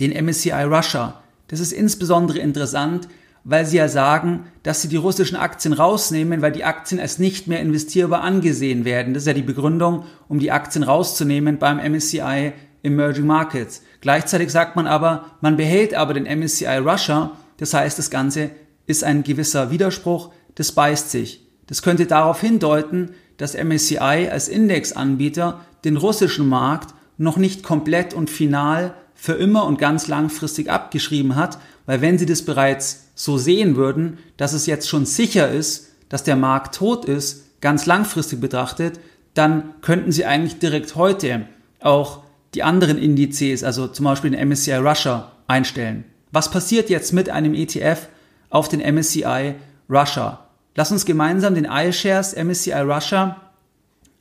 den 0.00 0.12
MSCI 0.24 0.64
Russia. 0.64 1.22
Das 1.48 1.60
ist 1.60 1.72
insbesondere 1.72 2.38
interessant, 2.38 3.08
weil 3.44 3.66
sie 3.66 3.78
ja 3.78 3.88
sagen, 3.88 4.46
dass 4.62 4.82
sie 4.82 4.88
die 4.88 4.96
russischen 4.96 5.36
Aktien 5.36 5.74
rausnehmen, 5.74 6.42
weil 6.42 6.52
die 6.52 6.64
Aktien 6.64 7.00
als 7.00 7.18
nicht 7.18 7.48
mehr 7.48 7.60
investierbar 7.60 8.22
angesehen 8.22 8.84
werden. 8.84 9.14
Das 9.14 9.24
ist 9.24 9.26
ja 9.26 9.32
die 9.32 9.42
Begründung, 9.42 10.04
um 10.28 10.38
die 10.38 10.52
Aktien 10.52 10.84
rauszunehmen 10.84 11.58
beim 11.58 11.78
MSCI 11.78 12.52
Emerging 12.84 13.26
Markets. 13.26 13.82
Gleichzeitig 14.00 14.50
sagt 14.50 14.76
man 14.76 14.86
aber, 14.86 15.26
man 15.40 15.56
behält 15.56 15.94
aber 15.94 16.14
den 16.14 16.26
MSCI 16.26 16.78
Russia. 16.78 17.32
Das 17.56 17.74
heißt, 17.74 17.98
das 17.98 18.10
Ganze 18.10 18.50
ist 18.86 19.04
ein 19.04 19.22
gewisser 19.22 19.70
Widerspruch, 19.70 20.32
das 20.54 20.72
beißt 20.72 21.10
sich. 21.10 21.46
Das 21.66 21.82
könnte 21.82 22.06
darauf 22.06 22.40
hindeuten, 22.40 23.10
dass 23.42 23.54
MSCI 23.54 24.28
als 24.30 24.46
Indexanbieter 24.46 25.62
den 25.84 25.96
russischen 25.96 26.48
Markt 26.48 26.94
noch 27.18 27.38
nicht 27.38 27.64
komplett 27.64 28.14
und 28.14 28.30
final 28.30 28.94
für 29.14 29.32
immer 29.32 29.66
und 29.66 29.80
ganz 29.80 30.06
langfristig 30.06 30.70
abgeschrieben 30.70 31.34
hat, 31.34 31.58
weil 31.84 32.00
wenn 32.00 32.18
sie 32.18 32.26
das 32.26 32.42
bereits 32.42 33.08
so 33.16 33.38
sehen 33.38 33.74
würden, 33.74 34.18
dass 34.36 34.52
es 34.52 34.66
jetzt 34.66 34.88
schon 34.88 35.06
sicher 35.06 35.50
ist, 35.50 35.88
dass 36.08 36.22
der 36.22 36.36
Markt 36.36 36.76
tot 36.76 37.04
ist, 37.04 37.60
ganz 37.60 37.84
langfristig 37.84 38.40
betrachtet, 38.40 39.00
dann 39.34 39.74
könnten 39.80 40.12
sie 40.12 40.24
eigentlich 40.24 40.60
direkt 40.60 40.94
heute 40.94 41.48
auch 41.80 42.22
die 42.54 42.62
anderen 42.62 42.96
Indizes, 42.96 43.64
also 43.64 43.88
zum 43.88 44.04
Beispiel 44.04 44.30
den 44.30 44.48
MSCI 44.48 44.74
Russia, 44.74 45.32
einstellen. 45.48 46.04
Was 46.30 46.48
passiert 46.48 46.90
jetzt 46.90 47.12
mit 47.12 47.28
einem 47.28 47.54
ETF 47.54 48.06
auf 48.50 48.68
den 48.68 48.78
MSCI 48.78 49.56
Russia? 49.90 50.46
Lass 50.74 50.90
uns 50.90 51.04
gemeinsam 51.04 51.54
den 51.54 51.66
iShares 51.66 52.34
MSCI 52.34 52.80
Russia 52.80 53.40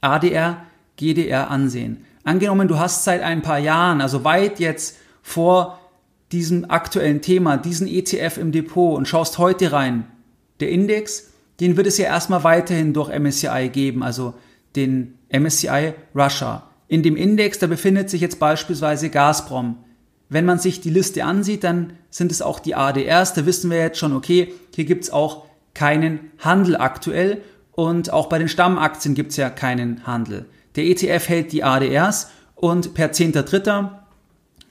ADR 0.01 0.65
GDR 0.97 1.49
ansehen. 1.49 2.05
Angenommen, 2.23 2.67
du 2.67 2.77
hast 2.77 3.03
seit 3.03 3.21
ein 3.21 3.41
paar 3.41 3.59
Jahren, 3.59 4.01
also 4.01 4.23
weit 4.23 4.59
jetzt 4.59 4.97
vor 5.21 5.79
diesem 6.31 6.69
aktuellen 6.69 7.21
Thema, 7.21 7.57
diesen 7.57 7.87
ETF 7.87 8.37
im 8.37 8.51
Depot 8.51 8.97
und 8.97 9.07
schaust 9.07 9.37
heute 9.37 9.71
rein. 9.71 10.05
Der 10.59 10.69
Index, 10.69 11.31
den 11.59 11.77
wird 11.77 11.87
es 11.87 11.97
ja 11.97 12.05
erstmal 12.05 12.43
weiterhin 12.43 12.93
durch 12.93 13.09
MSCI 13.17 13.69
geben, 13.71 14.03
also 14.03 14.35
den 14.75 15.17
MSCI 15.29 15.93
Russia. 16.15 16.67
In 16.87 17.03
dem 17.03 17.15
Index, 17.15 17.59
da 17.59 17.67
befindet 17.67 18.09
sich 18.09 18.21
jetzt 18.21 18.39
beispielsweise 18.39 19.09
Gazprom. 19.09 19.77
Wenn 20.29 20.45
man 20.45 20.59
sich 20.59 20.81
die 20.81 20.89
Liste 20.89 21.25
ansieht, 21.25 21.63
dann 21.63 21.93
sind 22.09 22.31
es 22.31 22.41
auch 22.41 22.59
die 22.59 22.75
ADRs, 22.75 23.33
da 23.33 23.45
wissen 23.45 23.69
wir 23.69 23.79
jetzt 23.79 23.97
schon, 23.97 24.13
okay, 24.13 24.53
hier 24.75 24.85
gibt's 24.85 25.09
auch 25.09 25.45
keinen 25.73 26.31
Handel 26.39 26.75
aktuell 26.77 27.41
und 27.71 28.11
auch 28.11 28.27
bei 28.27 28.37
den 28.37 28.49
Stammaktien 28.49 29.15
gibt's 29.15 29.37
ja 29.37 29.49
keinen 29.49 30.05
Handel. 30.05 30.45
Der 30.75 30.85
ETF 30.85 31.27
hält 31.27 31.51
die 31.51 31.63
ADRs 31.63 32.29
und 32.55 32.93
per 32.93 33.11
10.3. 33.11 33.89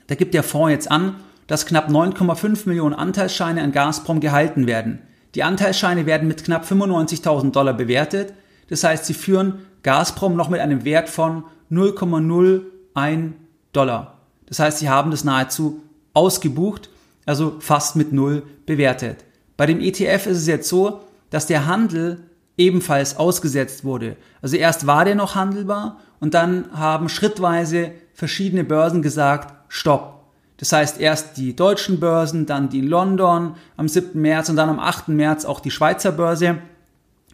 da 0.07 0.15
gibt 0.15 0.33
der 0.33 0.43
Fonds 0.43 0.71
jetzt 0.71 0.91
an, 0.91 1.15
dass 1.47 1.65
knapp 1.65 1.89
9,5 1.89 2.67
Millionen 2.67 2.95
Anteilsscheine 2.95 3.61
an 3.61 3.71
Gazprom 3.71 4.19
gehalten 4.19 4.67
werden. 4.67 4.99
Die 5.35 5.43
Anteilsscheine 5.43 6.05
werden 6.05 6.27
mit 6.27 6.43
knapp 6.43 6.65
95.000 6.65 7.51
Dollar 7.51 7.73
bewertet. 7.73 8.33
Das 8.69 8.83
heißt, 8.83 9.05
sie 9.05 9.13
führen 9.13 9.65
Gazprom 9.83 10.35
noch 10.35 10.49
mit 10.49 10.61
einem 10.61 10.85
Wert 10.85 11.09
von 11.09 11.43
0,01 11.71 13.31
Dollar. 13.73 14.17
Das 14.45 14.59
heißt, 14.59 14.79
sie 14.79 14.89
haben 14.89 15.11
das 15.11 15.23
nahezu 15.23 15.81
ausgebucht, 16.13 16.89
also 17.25 17.57
fast 17.59 17.95
mit 17.95 18.11
Null 18.11 18.43
bewertet. 18.65 19.23
Bei 19.61 19.67
dem 19.67 19.79
ETF 19.79 20.25
ist 20.25 20.37
es 20.39 20.47
jetzt 20.47 20.67
so, 20.67 21.01
dass 21.29 21.45
der 21.45 21.67
Handel 21.67 22.23
ebenfalls 22.57 23.17
ausgesetzt 23.17 23.83
wurde. 23.83 24.15
Also 24.41 24.57
erst 24.57 24.87
war 24.87 25.05
der 25.05 25.13
noch 25.13 25.35
handelbar 25.35 25.99
und 26.19 26.33
dann 26.33 26.71
haben 26.73 27.09
schrittweise 27.09 27.91
verschiedene 28.15 28.63
Börsen 28.63 29.03
gesagt, 29.03 29.53
stopp. 29.67 30.25
Das 30.57 30.71
heißt 30.71 30.99
erst 30.99 31.37
die 31.37 31.55
deutschen 31.55 31.99
Börsen, 31.99 32.47
dann 32.47 32.69
die 32.69 32.79
in 32.79 32.87
London 32.87 33.53
am 33.77 33.87
7. 33.87 34.19
März 34.19 34.49
und 34.49 34.55
dann 34.55 34.67
am 34.67 34.79
8. 34.79 35.09
März 35.09 35.45
auch 35.45 35.59
die 35.59 35.69
Schweizer 35.69 36.11
Börse. 36.11 36.57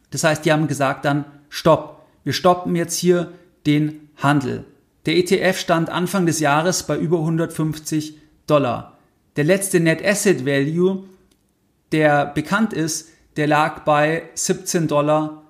Das 0.10 0.26
heißt, 0.26 0.44
die 0.44 0.52
haben 0.52 0.68
gesagt 0.68 1.06
dann, 1.06 1.24
stopp. 1.48 2.08
Wir 2.26 2.34
stoppen 2.34 2.76
jetzt 2.76 2.98
hier 2.98 3.32
den 3.66 4.10
Handel. 4.18 4.66
Der 5.06 5.16
ETF 5.16 5.58
stand 5.58 5.90
Anfang 5.90 6.26
des 6.26 6.42
Jahres 6.42 6.84
bei 6.84 6.98
über 6.98 7.20
150 7.20 8.18
Dollar. 8.48 8.98
Der 9.38 9.46
letzte 9.46 9.80
Net 9.80 10.06
Asset 10.06 10.46
Value 10.46 11.06
der 11.92 12.26
bekannt 12.26 12.74
ist, 12.74 13.10
der 13.36 13.48
lag 13.48 13.80
bei 13.86 14.24
17,53 14.36 14.88
Dollar. 14.88 15.44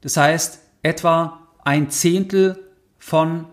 Das 0.00 0.16
heißt, 0.16 0.60
etwa 0.82 1.46
ein 1.64 1.90
Zehntel 1.90 2.58
von 2.98 3.46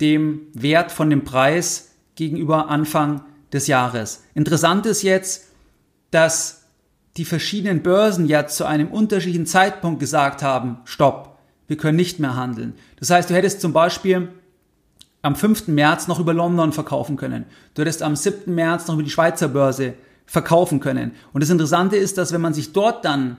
dem 0.00 0.48
Wert 0.54 0.92
von 0.92 1.10
dem 1.10 1.24
Preis 1.24 1.92
gegenüber 2.14 2.68
Anfang 2.68 3.22
des 3.52 3.66
Jahres. 3.66 4.24
Interessant 4.34 4.86
ist 4.86 5.02
jetzt, 5.02 5.52
dass 6.10 6.64
die 7.16 7.24
verschiedenen 7.24 7.82
Börsen 7.82 8.26
jetzt 8.26 8.56
zu 8.56 8.64
einem 8.64 8.88
unterschiedlichen 8.88 9.46
Zeitpunkt 9.46 10.00
gesagt 10.00 10.42
haben, 10.42 10.78
stopp, 10.84 11.38
wir 11.66 11.76
können 11.76 11.96
nicht 11.96 12.20
mehr 12.20 12.36
handeln. 12.36 12.74
Das 12.98 13.10
heißt, 13.10 13.30
du 13.30 13.34
hättest 13.34 13.60
zum 13.60 13.72
Beispiel 13.72 14.28
am 15.22 15.34
5. 15.34 15.68
März 15.68 16.08
noch 16.08 16.20
über 16.20 16.34
London 16.34 16.72
verkaufen 16.72 17.16
können. 17.16 17.46
Du 17.74 17.82
hättest 17.82 18.02
am 18.02 18.14
7. 18.14 18.54
März 18.54 18.86
noch 18.86 18.94
über 18.94 19.02
die 19.02 19.10
Schweizer 19.10 19.48
Börse 19.48 19.94
verkaufen 20.26 20.80
können. 20.80 21.12
Und 21.32 21.42
das 21.42 21.50
Interessante 21.50 21.96
ist, 21.96 22.18
dass 22.18 22.32
wenn 22.32 22.40
man 22.40 22.54
sich 22.54 22.72
dort 22.72 23.04
dann 23.04 23.38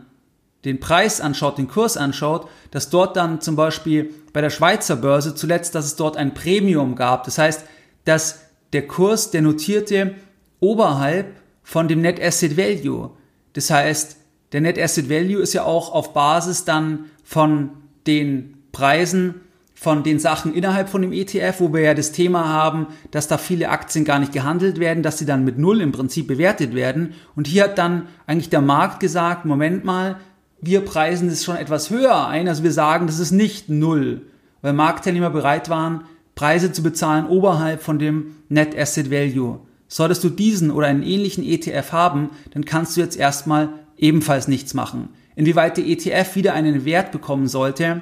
den 0.65 0.79
Preis 0.79 1.22
anschaut, 1.22 1.58
den 1.58 1.67
Kurs 1.67 1.98
anschaut, 1.98 2.50
dass 2.72 2.89
dort 2.89 3.15
dann 3.15 3.41
zum 3.41 3.56
Beispiel 3.56 4.13
bei 4.34 4.41
der 4.41 4.50
Schweizer 4.50 4.96
Börse 4.96 5.36
zuletzt, 5.36 5.75
dass 5.75 5.86
es 5.86 5.96
dort 5.96 6.17
ein 6.17 6.34
Premium 6.34 6.96
gab. 6.96 7.24
Das 7.25 7.38
heißt, 7.38 7.63
dass 8.06 8.39
der 8.74 8.88
Kurs, 8.88 9.32
der 9.32 9.41
notierte 9.41 10.15
oberhalb 10.60 11.36
von 11.63 11.88
dem 11.88 12.01
Net 12.01 12.22
Asset 12.22 12.58
Value. 12.58 13.12
Das 13.53 13.70
heißt, 13.70 14.17
der 14.51 14.62
Net 14.62 14.79
Asset 14.79 15.10
Value 15.10 15.41
ist 15.41 15.53
ja 15.53 15.63
auch 15.63 15.94
auf 15.94 16.13
Basis 16.13 16.65
dann 16.65 17.06
von 17.24 17.72
den 18.08 18.63
Preisen 18.72 19.41
von 19.80 20.02
den 20.02 20.18
Sachen 20.18 20.56
innerhalb 20.56 20.90
von 20.90 21.04
dem 21.04 21.14
ETF, 21.14 21.60
wo 21.60 21.72
wir 21.72 21.82
ja 21.82 21.94
das 21.94 22.12
Thema 22.12 22.48
haben, 22.48 22.88
dass 23.12 23.28
da 23.28 23.38
viele 23.38 23.70
Aktien 23.70 24.06
gar 24.06 24.18
nicht 24.18 24.34
gehandelt 24.34 24.80
werden, 24.80 25.04
dass 25.04 25.20
sie 25.20 25.28
dann 25.28 25.46
mit 25.46 25.60
Null 25.60 25.82
im 25.82 25.92
Prinzip 25.92 26.26
bewertet 26.26 26.74
werden. 26.74 27.14
Und 27.36 27.46
hier 27.46 27.66
hat 27.66 27.78
dann 27.78 28.08
eigentlich 28.26 28.50
der 28.50 28.62
Markt 28.62 29.00
gesagt, 29.00 29.46
Moment 29.46 29.86
mal, 29.86 30.16
wir 30.60 30.82
preisen 30.82 31.30
das 31.30 31.44
schon 31.44 31.58
etwas 31.58 31.92
höher 31.92 32.28
ein. 32.28 32.48
Also 32.48 32.64
wir 32.64 32.72
sagen, 32.72 33.06
das 33.06 33.20
ist 33.20 33.32
nicht 33.32 33.70
null, 33.70 34.24
weil 34.64 34.74
Marktteilnehmer 34.74 35.30
bereit 35.30 35.70
waren, 35.70 36.06
Preise 36.34 36.72
zu 36.72 36.82
bezahlen 36.82 37.28
oberhalb 37.28 37.84
von 37.84 38.00
dem 38.00 38.36
Net 38.50 38.76
Asset 38.76 39.12
Value. 39.12 39.60
Solltest 39.88 40.24
du 40.24 40.30
diesen 40.30 40.72
oder 40.72 40.88
einen 40.88 41.04
ähnlichen 41.04 41.46
ETF 41.46 41.92
haben, 41.92 42.32
dann 42.50 42.66
kannst 42.66 42.98
du 42.98 43.02
jetzt 43.02 43.16
erstmal 43.16 43.70
ebenfalls 43.96 44.48
nichts 44.48 44.74
machen. 44.74 45.10
Inwieweit 45.36 45.78
der 45.78 45.86
ETF 45.86 46.36
wieder 46.36 46.54
einen 46.56 46.84
Wert 46.84 47.12
bekommen 47.12 47.48
sollte, 47.48 48.02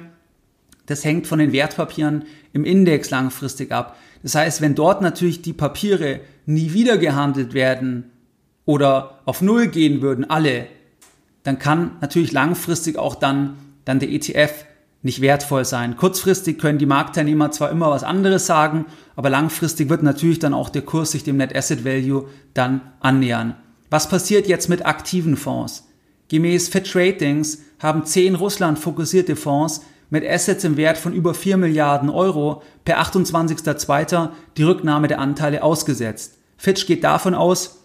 das 0.86 1.04
hängt 1.04 1.26
von 1.26 1.38
den 1.38 1.52
Wertpapieren 1.52 2.24
im 2.52 2.64
Index 2.64 3.10
langfristig 3.10 3.72
ab. 3.72 3.96
Das 4.22 4.34
heißt, 4.34 4.60
wenn 4.60 4.74
dort 4.74 5.02
natürlich 5.02 5.42
die 5.42 5.52
Papiere 5.52 6.20
nie 6.46 6.72
wieder 6.72 6.98
gehandelt 6.98 7.54
werden 7.54 8.10
oder 8.64 9.20
auf 9.24 9.42
Null 9.42 9.68
gehen 9.68 10.00
würden, 10.00 10.28
alle, 10.28 10.66
dann 11.42 11.58
kann 11.58 11.92
natürlich 12.00 12.32
langfristig 12.32 12.98
auch 12.98 13.14
dann, 13.14 13.56
dann 13.84 14.00
der 14.00 14.10
ETF 14.10 14.64
nicht 15.02 15.20
wertvoll 15.20 15.64
sein. 15.64 15.96
Kurzfristig 15.96 16.58
können 16.58 16.78
die 16.78 16.86
Marktteilnehmer 16.86 17.52
zwar 17.52 17.70
immer 17.70 17.90
was 17.90 18.02
anderes 18.02 18.46
sagen, 18.46 18.86
aber 19.14 19.30
langfristig 19.30 19.88
wird 19.88 20.02
natürlich 20.02 20.40
dann 20.40 20.54
auch 20.54 20.68
der 20.68 20.82
Kurs 20.82 21.12
sich 21.12 21.22
dem 21.22 21.36
Net 21.36 21.54
Asset 21.54 21.84
Value 21.84 22.28
dann 22.54 22.80
annähern. 23.00 23.54
Was 23.90 24.08
passiert 24.08 24.48
jetzt 24.48 24.68
mit 24.68 24.84
aktiven 24.84 25.36
Fonds? 25.36 25.86
Gemäß 26.28 26.68
Fitch 26.68 26.96
Ratings 26.96 27.62
haben 27.78 28.04
zehn 28.04 28.34
Russland 28.34 28.78
fokussierte 28.78 29.36
Fonds 29.36 29.82
mit 30.10 30.24
Assets 30.26 30.64
im 30.64 30.76
Wert 30.76 30.98
von 30.98 31.12
über 31.12 31.34
4 31.34 31.56
Milliarden 31.56 32.10
Euro 32.10 32.62
per 32.84 33.00
28.02. 33.00 34.30
die 34.56 34.62
Rücknahme 34.62 35.08
der 35.08 35.18
Anteile 35.18 35.62
ausgesetzt. 35.62 36.38
Fitch 36.56 36.86
geht 36.86 37.04
davon 37.04 37.34
aus, 37.34 37.82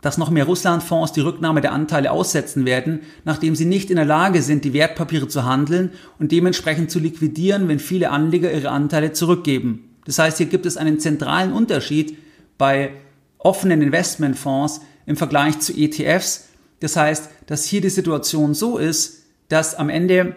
dass 0.00 0.18
noch 0.18 0.30
mehr 0.30 0.44
Russlandfonds 0.44 1.12
die 1.12 1.20
Rücknahme 1.20 1.60
der 1.60 1.72
Anteile 1.72 2.12
aussetzen 2.12 2.64
werden, 2.64 3.00
nachdem 3.24 3.56
sie 3.56 3.64
nicht 3.64 3.90
in 3.90 3.96
der 3.96 4.04
Lage 4.04 4.42
sind, 4.42 4.64
die 4.64 4.72
Wertpapiere 4.72 5.26
zu 5.26 5.44
handeln 5.44 5.90
und 6.18 6.30
dementsprechend 6.30 6.90
zu 6.90 7.00
liquidieren, 7.00 7.68
wenn 7.68 7.80
viele 7.80 8.10
Anleger 8.10 8.52
ihre 8.52 8.70
Anteile 8.70 9.12
zurückgeben. 9.12 9.96
Das 10.04 10.18
heißt, 10.18 10.38
hier 10.38 10.46
gibt 10.46 10.66
es 10.66 10.76
einen 10.76 11.00
zentralen 11.00 11.52
Unterschied 11.52 12.16
bei 12.58 12.92
offenen 13.38 13.82
Investmentfonds 13.82 14.80
im 15.06 15.16
Vergleich 15.16 15.58
zu 15.60 15.72
ETFs. 15.72 16.48
Das 16.80 16.96
heißt, 16.96 17.30
dass 17.46 17.64
hier 17.64 17.80
die 17.80 17.90
Situation 17.90 18.54
so 18.54 18.78
ist, 18.78 19.24
dass 19.48 19.74
am 19.74 19.88
Ende 19.88 20.36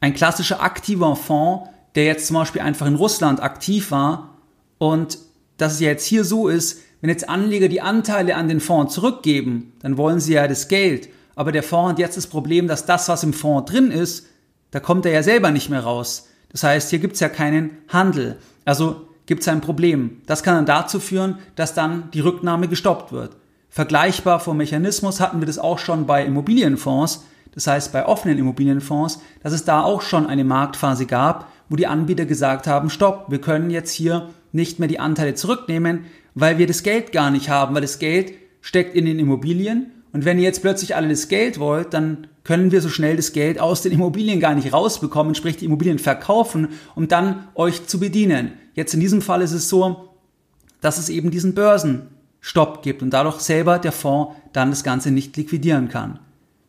ein 0.00 0.14
klassischer 0.14 0.62
aktiver 0.62 1.14
Fonds, 1.16 1.68
der 1.94 2.04
jetzt 2.04 2.26
zum 2.26 2.34
Beispiel 2.34 2.62
einfach 2.62 2.86
in 2.86 2.94
Russland 2.94 3.42
aktiv 3.42 3.90
war 3.90 4.36
und 4.78 5.18
dass 5.56 5.74
es 5.74 5.80
jetzt 5.80 6.06
hier 6.06 6.24
so 6.24 6.48
ist, 6.48 6.80
wenn 7.00 7.10
jetzt 7.10 7.28
Anleger 7.28 7.68
die 7.68 7.80
Anteile 7.80 8.36
an 8.36 8.48
den 8.48 8.60
Fonds 8.60 8.94
zurückgeben, 8.94 9.72
dann 9.80 9.96
wollen 9.96 10.20
sie 10.20 10.34
ja 10.34 10.48
das 10.48 10.68
Geld. 10.68 11.08
Aber 11.34 11.52
der 11.52 11.62
Fonds 11.62 11.92
hat 11.92 11.98
jetzt 11.98 12.16
das 12.16 12.26
Problem, 12.26 12.68
dass 12.68 12.86
das, 12.86 13.08
was 13.08 13.22
im 13.22 13.32
Fonds 13.32 13.70
drin 13.70 13.90
ist, 13.90 14.26
da 14.70 14.80
kommt 14.80 15.06
er 15.06 15.12
ja 15.12 15.22
selber 15.22 15.50
nicht 15.50 15.70
mehr 15.70 15.80
raus. 15.80 16.28
Das 16.50 16.62
heißt, 16.62 16.90
hier 16.90 16.98
gibt 16.98 17.14
es 17.14 17.20
ja 17.20 17.28
keinen 17.28 17.78
Handel. 17.88 18.38
Also 18.64 19.08
gibt 19.26 19.42
es 19.42 19.48
ein 19.48 19.60
Problem. 19.60 20.22
Das 20.26 20.42
kann 20.42 20.56
dann 20.56 20.66
dazu 20.66 21.00
führen, 21.00 21.38
dass 21.54 21.74
dann 21.74 22.10
die 22.12 22.20
Rücknahme 22.20 22.68
gestoppt 22.68 23.12
wird. 23.12 23.36
Vergleichbar 23.68 24.40
vom 24.40 24.56
Mechanismus 24.56 25.20
hatten 25.20 25.40
wir 25.40 25.46
das 25.46 25.58
auch 25.58 25.78
schon 25.78 26.06
bei 26.06 26.24
Immobilienfonds, 26.24 27.24
das 27.54 27.66
heißt 27.66 27.92
bei 27.92 28.06
offenen 28.06 28.38
Immobilienfonds, 28.38 29.20
dass 29.42 29.52
es 29.52 29.64
da 29.64 29.82
auch 29.82 30.02
schon 30.02 30.26
eine 30.26 30.44
Marktphase 30.44 31.06
gab, 31.06 31.50
wo 31.68 31.76
die 31.76 31.86
Anbieter 31.86 32.26
gesagt 32.26 32.66
haben, 32.66 32.90
stopp, 32.90 33.26
wir 33.28 33.40
können 33.40 33.70
jetzt 33.70 33.92
hier 33.92 34.30
nicht 34.52 34.78
mehr 34.78 34.88
die 34.88 35.00
Anteile 35.00 35.34
zurücknehmen, 35.34 36.06
weil 36.34 36.58
wir 36.58 36.66
das 36.66 36.82
Geld 36.82 37.12
gar 37.12 37.30
nicht 37.30 37.48
haben, 37.48 37.74
weil 37.74 37.82
das 37.82 37.98
Geld 37.98 38.32
steckt 38.60 38.94
in 38.94 39.06
den 39.06 39.18
Immobilien. 39.18 39.92
Und 40.12 40.24
wenn 40.24 40.38
ihr 40.38 40.44
jetzt 40.44 40.62
plötzlich 40.62 40.96
alle 40.96 41.08
das 41.08 41.28
Geld 41.28 41.58
wollt, 41.58 41.94
dann 41.94 42.26
können 42.42 42.72
wir 42.72 42.80
so 42.80 42.88
schnell 42.88 43.16
das 43.16 43.32
Geld 43.32 43.60
aus 43.60 43.82
den 43.82 43.92
Immobilien 43.92 44.40
gar 44.40 44.54
nicht 44.54 44.72
rausbekommen, 44.72 45.34
sprich 45.34 45.56
die 45.56 45.66
Immobilien 45.66 45.98
verkaufen, 45.98 46.68
um 46.94 47.06
dann 47.06 47.48
euch 47.54 47.86
zu 47.86 48.00
bedienen. 48.00 48.52
Jetzt 48.74 48.94
in 48.94 49.00
diesem 49.00 49.22
Fall 49.22 49.42
ist 49.42 49.52
es 49.52 49.68
so, 49.68 50.10
dass 50.80 50.98
es 50.98 51.08
eben 51.10 51.30
diesen 51.30 51.54
Börsenstopp 51.54 52.82
gibt 52.82 53.02
und 53.02 53.10
dadurch 53.10 53.40
selber 53.40 53.78
der 53.78 53.92
Fonds 53.92 54.34
dann 54.52 54.70
das 54.70 54.82
Ganze 54.82 55.10
nicht 55.10 55.36
liquidieren 55.36 55.88
kann. 55.88 56.18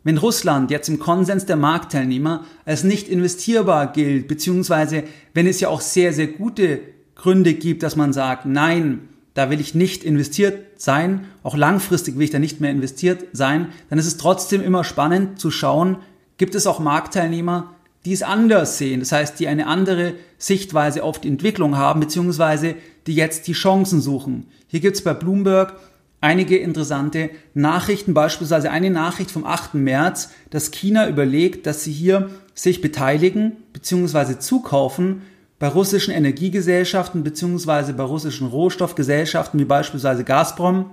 Wenn 0.04 0.18
Russland 0.18 0.72
jetzt 0.72 0.90
im 0.90 1.00
Konsens 1.00 1.46
der 1.46 1.58
Marktteilnehmer 1.58 2.46
als 2.66 2.84
nicht 2.84 3.08
investierbar 3.08 3.92
gilt, 3.92 4.28
beziehungsweise 4.28 5.04
wenn 5.34 5.46
es 5.46 5.60
ja 5.60 5.70
auch 5.70 5.82
sehr, 5.82 6.12
sehr 6.12 6.28
gute 6.28 6.80
Gründe 7.16 7.54
gibt, 7.54 7.84
dass 7.84 7.96
man 7.96 8.14
sagt, 8.14 8.46
nein, 8.46 9.08
da 9.36 9.50
will 9.50 9.62
ich 9.62 9.76
nicht 9.76 10.04
investiert 10.04 10.58
sein, 10.76 11.26
auch 11.44 11.56
langfristig 11.56 12.16
will 12.16 12.24
ich 12.24 12.32
da 12.32 12.40
nicht 12.40 12.60
mehr 12.60 12.72
investiert 12.72 13.26
sein, 13.34 13.68
dann 13.90 14.00
ist 14.00 14.08
es 14.08 14.18
trotzdem 14.18 14.62
immer 14.64 14.84
spannend 14.84 15.40
zu 15.40 15.52
schauen, 15.52 15.98
gibt 16.38 16.56
es 16.56 16.66
auch 16.66 16.80
Marktteilnehmer, 16.80 17.76
die 18.04 18.14
es 18.14 18.24
anders 18.24 18.80
sehen, 18.80 19.00
das 19.00 19.12
heißt, 19.12 19.40
die 19.40 19.48
eine 19.48 19.68
andere 19.68 20.14
Sichtweise 20.40 21.04
auf 21.04 21.22
die 21.22 21.28
Entwicklung 21.28 21.78
haben, 21.78 22.00
beziehungsweise 22.00 22.76
die 23.06 23.14
jetzt 23.14 23.48
die 23.48 23.54
Chancen 23.54 24.02
suchen. 24.02 24.48
Hier 24.68 24.80
gibt 24.80 24.96
es 24.98 25.04
bei 25.04 25.14
Bloomberg 25.14 25.76
einige 26.22 26.58
interessante 26.58 27.32
Nachrichten, 27.54 28.14
beispielsweise 28.14 28.72
eine 28.72 28.92
Nachricht 28.92 29.32
vom 29.32 29.46
8. 29.46 29.74
März, 29.74 30.30
dass 30.52 30.72
China 30.72 31.10
überlegt, 31.10 31.66
dass 31.66 31.84
sie 31.84 31.92
hier 31.92 32.30
sich 32.54 32.80
beteiligen 32.80 33.58
beziehungsweise 33.74 34.40
zukaufen 34.40 35.24
bei 35.60 35.68
russischen 35.68 36.14
Energiegesellschaften 36.14 37.24
beziehungsweise 37.24 37.94
bei 37.94 38.04
russischen 38.04 38.48
Rohstoffgesellschaften 38.48 39.60
wie 39.60 39.66
beispielsweise 39.66 40.24
Gazprom. 40.24 40.92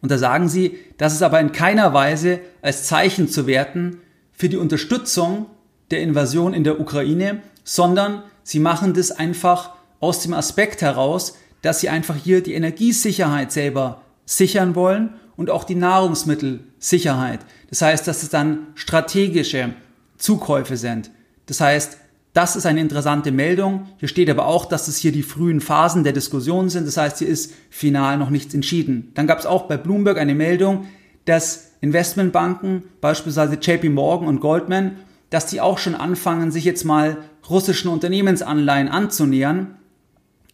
Und 0.00 0.10
da 0.10 0.18
sagen 0.18 0.48
sie, 0.48 0.78
das 0.98 1.14
ist 1.14 1.22
aber 1.22 1.40
in 1.40 1.52
keiner 1.52 1.92
Weise 1.94 2.40
als 2.62 2.84
Zeichen 2.84 3.28
zu 3.28 3.46
werten 3.46 3.98
für 4.32 4.48
die 4.48 4.56
Unterstützung 4.58 5.46
der 5.90 6.00
Invasion 6.00 6.52
in 6.52 6.64
der 6.64 6.80
Ukraine, 6.80 7.42
sondern 7.64 8.22
sie 8.42 8.60
machen 8.60 8.92
das 8.92 9.10
einfach 9.10 9.74
aus 10.00 10.20
dem 10.20 10.34
Aspekt 10.34 10.82
heraus, 10.82 11.38
dass 11.62 11.80
sie 11.80 11.88
einfach 11.88 12.16
hier 12.16 12.42
die 12.42 12.54
Energiesicherheit 12.54 13.50
selber 13.50 14.02
sichern 14.26 14.74
wollen 14.74 15.14
und 15.36 15.48
auch 15.48 15.64
die 15.64 15.74
Nahrungsmittelsicherheit. 15.74 17.40
Das 17.70 17.80
heißt, 17.80 18.06
dass 18.06 18.22
es 18.22 18.28
dann 18.28 18.66
strategische 18.74 19.70
Zukäufe 20.18 20.76
sind. 20.76 21.10
Das 21.46 21.60
heißt, 21.60 21.98
das 22.32 22.54
ist 22.54 22.66
eine 22.66 22.80
interessante 22.80 23.32
Meldung. 23.32 23.88
Hier 23.96 24.08
steht 24.08 24.28
aber 24.28 24.46
auch, 24.46 24.66
dass 24.66 24.88
es 24.88 24.98
hier 24.98 25.12
die 25.12 25.22
frühen 25.22 25.62
Phasen 25.62 26.04
der 26.04 26.12
Diskussion 26.12 26.68
sind. 26.68 26.86
Das 26.86 26.98
heißt, 26.98 27.18
hier 27.18 27.28
ist 27.28 27.54
final 27.70 28.18
noch 28.18 28.28
nichts 28.28 28.52
entschieden. 28.52 29.10
Dann 29.14 29.26
gab 29.26 29.38
es 29.38 29.46
auch 29.46 29.62
bei 29.62 29.78
Bloomberg 29.78 30.18
eine 30.18 30.34
Meldung, 30.34 30.86
dass 31.24 31.72
Investmentbanken, 31.80 32.82
beispielsweise 33.00 33.54
JP 33.54 33.88
Morgan 33.90 34.28
und 34.28 34.40
Goldman, 34.40 34.96
dass 35.30 35.46
die 35.46 35.60
auch 35.60 35.78
schon 35.78 35.94
anfangen, 35.94 36.50
sich 36.50 36.64
jetzt 36.64 36.84
mal 36.84 37.18
russischen 37.48 37.88
Unternehmensanleihen 37.88 38.88
anzunähern 38.88 39.76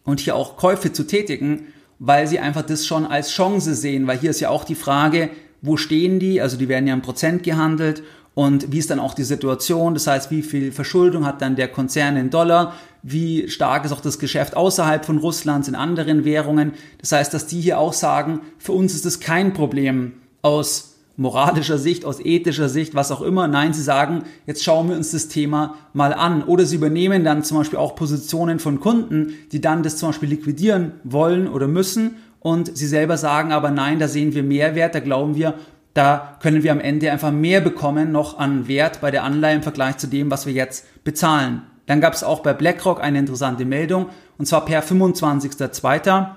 und 0.03 0.19
hier 0.19 0.35
auch 0.35 0.57
Käufe 0.57 0.93
zu 0.93 1.05
tätigen, 1.05 1.72
weil 2.05 2.27
sie 2.27 2.39
einfach 2.39 2.63
das 2.63 2.85
schon 2.85 3.05
als 3.05 3.29
Chance 3.29 3.75
sehen, 3.75 4.07
weil 4.07 4.17
hier 4.17 4.31
ist 4.31 4.41
ja 4.41 4.49
auch 4.49 4.65
die 4.65 4.75
Frage, 4.75 5.29
wo 5.61 5.77
stehen 5.77 6.19
die? 6.19 6.41
Also 6.41 6.57
die 6.57 6.67
werden 6.67 6.85
ja 6.85 6.93
im 6.93 7.01
Prozent 7.01 7.43
gehandelt 7.43 8.03
und 8.33 8.73
wie 8.73 8.79
ist 8.79 8.89
dann 8.89 8.99
auch 8.99 9.13
die 9.13 9.23
Situation, 9.23 9.93
das 9.93 10.05
heißt, 10.05 10.29
wie 10.29 10.41
viel 10.41 10.73
Verschuldung 10.73 11.25
hat 11.25 11.41
dann 11.41 11.55
der 11.55 11.69
Konzern 11.69 12.17
in 12.17 12.29
Dollar, 12.29 12.73
wie 13.03 13.47
stark 13.49 13.85
ist 13.85 13.93
auch 13.93 14.01
das 14.01 14.19
Geschäft 14.19 14.57
außerhalb 14.57 15.05
von 15.05 15.17
Russlands 15.17 15.69
in 15.69 15.75
anderen 15.75 16.25
Währungen. 16.25 16.73
Das 16.99 17.13
heißt, 17.13 17.33
dass 17.33 17.47
die 17.47 17.61
hier 17.61 17.79
auch 17.79 17.93
sagen, 17.93 18.41
für 18.57 18.73
uns 18.73 18.93
ist 18.93 19.05
es 19.05 19.21
kein 19.21 19.53
Problem, 19.53 20.11
aus 20.41 20.92
moralischer 21.15 21.77
Sicht, 21.77 22.05
aus 22.05 22.19
ethischer 22.19 22.69
Sicht, 22.69 22.95
was 22.95 23.11
auch 23.11 23.21
immer. 23.21 23.47
Nein, 23.47 23.73
sie 23.73 23.83
sagen, 23.83 24.23
jetzt 24.47 24.63
schauen 24.63 24.89
wir 24.89 24.95
uns 24.95 25.11
das 25.11 25.27
Thema 25.27 25.75
mal 25.93 26.13
an. 26.13 26.43
Oder 26.43 26.65
sie 26.65 26.77
übernehmen 26.77 27.23
dann 27.23 27.43
zum 27.43 27.57
Beispiel 27.57 27.79
auch 27.79 27.95
Positionen 27.95 28.59
von 28.59 28.79
Kunden, 28.79 29.33
die 29.51 29.61
dann 29.61 29.83
das 29.83 29.97
zum 29.97 30.09
Beispiel 30.09 30.29
liquidieren 30.29 30.93
wollen 31.03 31.47
oder 31.47 31.67
müssen. 31.67 32.15
Und 32.39 32.75
sie 32.75 32.87
selber 32.87 33.17
sagen 33.17 33.51
aber, 33.51 33.69
nein, 33.71 33.99
da 33.99 34.07
sehen 34.07 34.33
wir 34.33 34.43
Mehrwert, 34.43 34.95
da 34.95 34.99
glauben 34.99 35.35
wir, 35.35 35.53
da 35.93 36.37
können 36.41 36.63
wir 36.63 36.71
am 36.71 36.79
Ende 36.79 37.11
einfach 37.11 37.31
mehr 37.31 37.61
bekommen 37.61 38.11
noch 38.11 38.39
an 38.39 38.67
Wert 38.67 38.99
bei 38.99 39.11
der 39.11 39.23
Anleihe 39.23 39.55
im 39.55 39.63
Vergleich 39.63 39.97
zu 39.97 40.07
dem, 40.07 40.31
was 40.31 40.45
wir 40.45 40.53
jetzt 40.53 40.85
bezahlen. 41.03 41.61
Dann 41.85 42.01
gab 42.01 42.13
es 42.13 42.23
auch 42.23 42.39
bei 42.39 42.53
BlackRock 42.53 43.01
eine 43.01 43.19
interessante 43.19 43.65
Meldung, 43.65 44.07
und 44.37 44.47
zwar 44.47 44.65
per 44.65 44.83
25.02. 44.83 46.27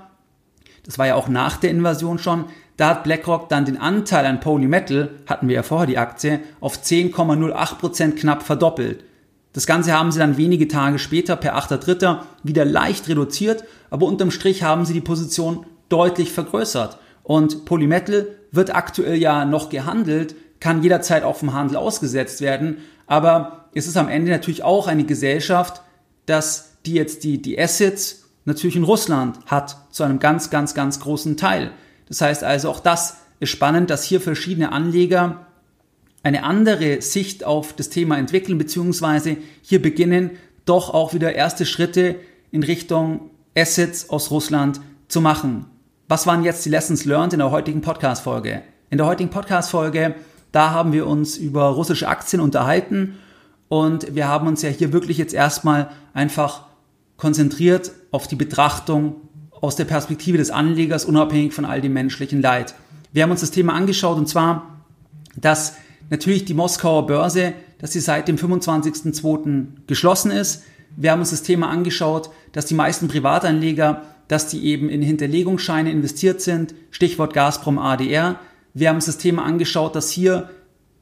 Das 0.84 0.98
war 0.98 1.06
ja 1.06 1.14
auch 1.14 1.28
nach 1.28 1.56
der 1.56 1.70
Invasion 1.70 2.18
schon. 2.18 2.44
Da 2.76 2.90
hat 2.90 3.04
BlackRock 3.04 3.48
dann 3.48 3.64
den 3.64 3.78
Anteil 3.78 4.26
an 4.26 4.40
Polymetal, 4.40 5.10
hatten 5.26 5.48
wir 5.48 5.56
ja 5.56 5.62
vorher 5.62 5.86
die 5.86 5.98
Aktie, 5.98 6.40
auf 6.60 6.78
10,08% 6.78 8.12
knapp 8.12 8.42
verdoppelt. 8.42 9.04
Das 9.52 9.66
Ganze 9.66 9.94
haben 9.94 10.12
sie 10.12 10.18
dann 10.18 10.36
wenige 10.36 10.68
Tage 10.68 10.98
später 10.98 11.34
per 11.36 11.56
8.3. 11.56 12.18
wieder 12.42 12.66
leicht 12.66 13.08
reduziert, 13.08 13.64
aber 13.88 14.06
unterm 14.06 14.30
Strich 14.30 14.62
haben 14.62 14.84
sie 14.84 14.92
die 14.92 15.00
Position 15.00 15.64
deutlich 15.88 16.32
vergrößert. 16.32 16.98
Und 17.22 17.64
Polymetal 17.64 18.26
wird 18.52 18.74
aktuell 18.74 19.16
ja 19.16 19.46
noch 19.46 19.70
gehandelt, 19.70 20.34
kann 20.60 20.82
jederzeit 20.82 21.22
auch 21.24 21.36
vom 21.36 21.54
Handel 21.54 21.78
ausgesetzt 21.78 22.42
werden, 22.42 22.78
aber 23.06 23.68
es 23.74 23.86
ist 23.86 23.96
am 23.96 24.08
Ende 24.08 24.30
natürlich 24.30 24.62
auch 24.62 24.86
eine 24.86 25.04
Gesellschaft, 25.04 25.82
dass 26.26 26.72
die 26.84 26.94
jetzt 26.94 27.24
die, 27.24 27.40
die 27.40 27.58
Assets 27.58 28.24
natürlich 28.44 28.76
in 28.76 28.84
Russland 28.84 29.38
hat, 29.46 29.76
zu 29.90 30.02
einem 30.02 30.18
ganz, 30.18 30.50
ganz, 30.50 30.74
ganz 30.74 31.00
großen 31.00 31.36
Teil. 31.36 31.72
Das 32.08 32.20
heißt 32.20 32.44
also, 32.44 32.70
auch 32.70 32.80
das 32.80 33.18
ist 33.40 33.50
spannend, 33.50 33.90
dass 33.90 34.04
hier 34.04 34.20
verschiedene 34.20 34.72
Anleger 34.72 35.46
eine 36.22 36.42
andere 36.42 37.02
Sicht 37.02 37.44
auf 37.44 37.72
das 37.72 37.88
Thema 37.88 38.18
entwickeln, 38.18 38.58
beziehungsweise 38.58 39.36
hier 39.62 39.80
beginnen, 39.80 40.30
doch 40.64 40.92
auch 40.92 41.14
wieder 41.14 41.34
erste 41.34 41.66
Schritte 41.66 42.16
in 42.50 42.62
Richtung 42.62 43.30
Assets 43.56 44.10
aus 44.10 44.30
Russland 44.30 44.80
zu 45.08 45.20
machen. 45.20 45.66
Was 46.08 46.26
waren 46.26 46.44
jetzt 46.44 46.64
die 46.64 46.70
Lessons 46.70 47.04
learned 47.04 47.32
in 47.32 47.38
der 47.38 47.50
heutigen 47.50 47.80
Podcast-Folge? 47.80 48.62
In 48.90 48.98
der 48.98 49.06
heutigen 49.06 49.30
Podcast-Folge, 49.30 50.14
da 50.52 50.70
haben 50.70 50.92
wir 50.92 51.06
uns 51.06 51.36
über 51.36 51.66
russische 51.66 52.08
Aktien 52.08 52.40
unterhalten 52.40 53.16
und 53.68 54.14
wir 54.14 54.28
haben 54.28 54.46
uns 54.46 54.62
ja 54.62 54.70
hier 54.70 54.92
wirklich 54.92 55.18
jetzt 55.18 55.34
erstmal 55.34 55.90
einfach 56.14 56.66
konzentriert 57.16 57.92
auf 58.10 58.26
die 58.26 58.36
Betrachtung 58.36 59.16
aus 59.60 59.76
der 59.76 59.84
Perspektive 59.84 60.38
des 60.38 60.50
Anlegers, 60.50 61.04
unabhängig 61.04 61.54
von 61.54 61.64
all 61.64 61.80
dem 61.80 61.92
menschlichen 61.92 62.42
Leid. 62.42 62.74
Wir 63.12 63.22
haben 63.22 63.30
uns 63.30 63.40
das 63.40 63.50
Thema 63.50 63.74
angeschaut 63.74 64.18
und 64.18 64.28
zwar, 64.28 64.84
dass 65.36 65.76
natürlich 66.10 66.44
die 66.44 66.54
Moskauer 66.54 67.06
Börse, 67.06 67.54
dass 67.78 67.92
sie 67.92 68.00
seit 68.00 68.28
dem 68.28 68.36
25.02. 68.36 69.66
geschlossen 69.86 70.30
ist. 70.30 70.64
Wir 70.96 71.12
haben 71.12 71.20
uns 71.20 71.30
das 71.30 71.42
Thema 71.42 71.68
angeschaut, 71.68 72.30
dass 72.52 72.66
die 72.66 72.74
meisten 72.74 73.08
Privatanleger, 73.08 74.02
dass 74.28 74.48
die 74.48 74.64
eben 74.64 74.88
in 74.88 75.02
Hinterlegungsscheine 75.02 75.90
investiert 75.90 76.40
sind, 76.40 76.74
Stichwort 76.90 77.34
Gazprom 77.34 77.78
ADR. 77.78 78.38
Wir 78.74 78.88
haben 78.88 78.96
uns 78.96 79.06
das 79.06 79.18
Thema 79.18 79.44
angeschaut, 79.44 79.94
dass 79.94 80.10
hier 80.10 80.50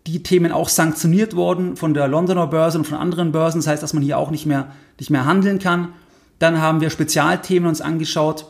die 0.07 0.23
Themen 0.23 0.53
auch 0.53 0.69
sanktioniert 0.69 1.35
wurden 1.35 1.77
von 1.77 1.95
der 1.95 2.09
Londoner 2.09 2.47
Börse 2.47 2.79
und 2.79 2.85
von 2.85 2.99
anderen 2.99 3.33
Börsen. 3.33 3.59
Das 3.59 3.67
heißt, 3.67 3.83
dass 3.83 3.95
man 3.95 4.03
hier 4.03 4.19
auch 4.19 4.31
nicht 4.31 4.47
mehr, 4.47 4.69
nicht 4.99 5.11
mehr 5.11 5.25
handeln 5.25 5.59
kann. 5.59 5.89
Dann 6.39 6.61
haben 6.61 6.81
wir 6.81 6.91
Spezialthemen 6.91 7.69
uns 7.69 7.81
angeschaut. 7.81 8.47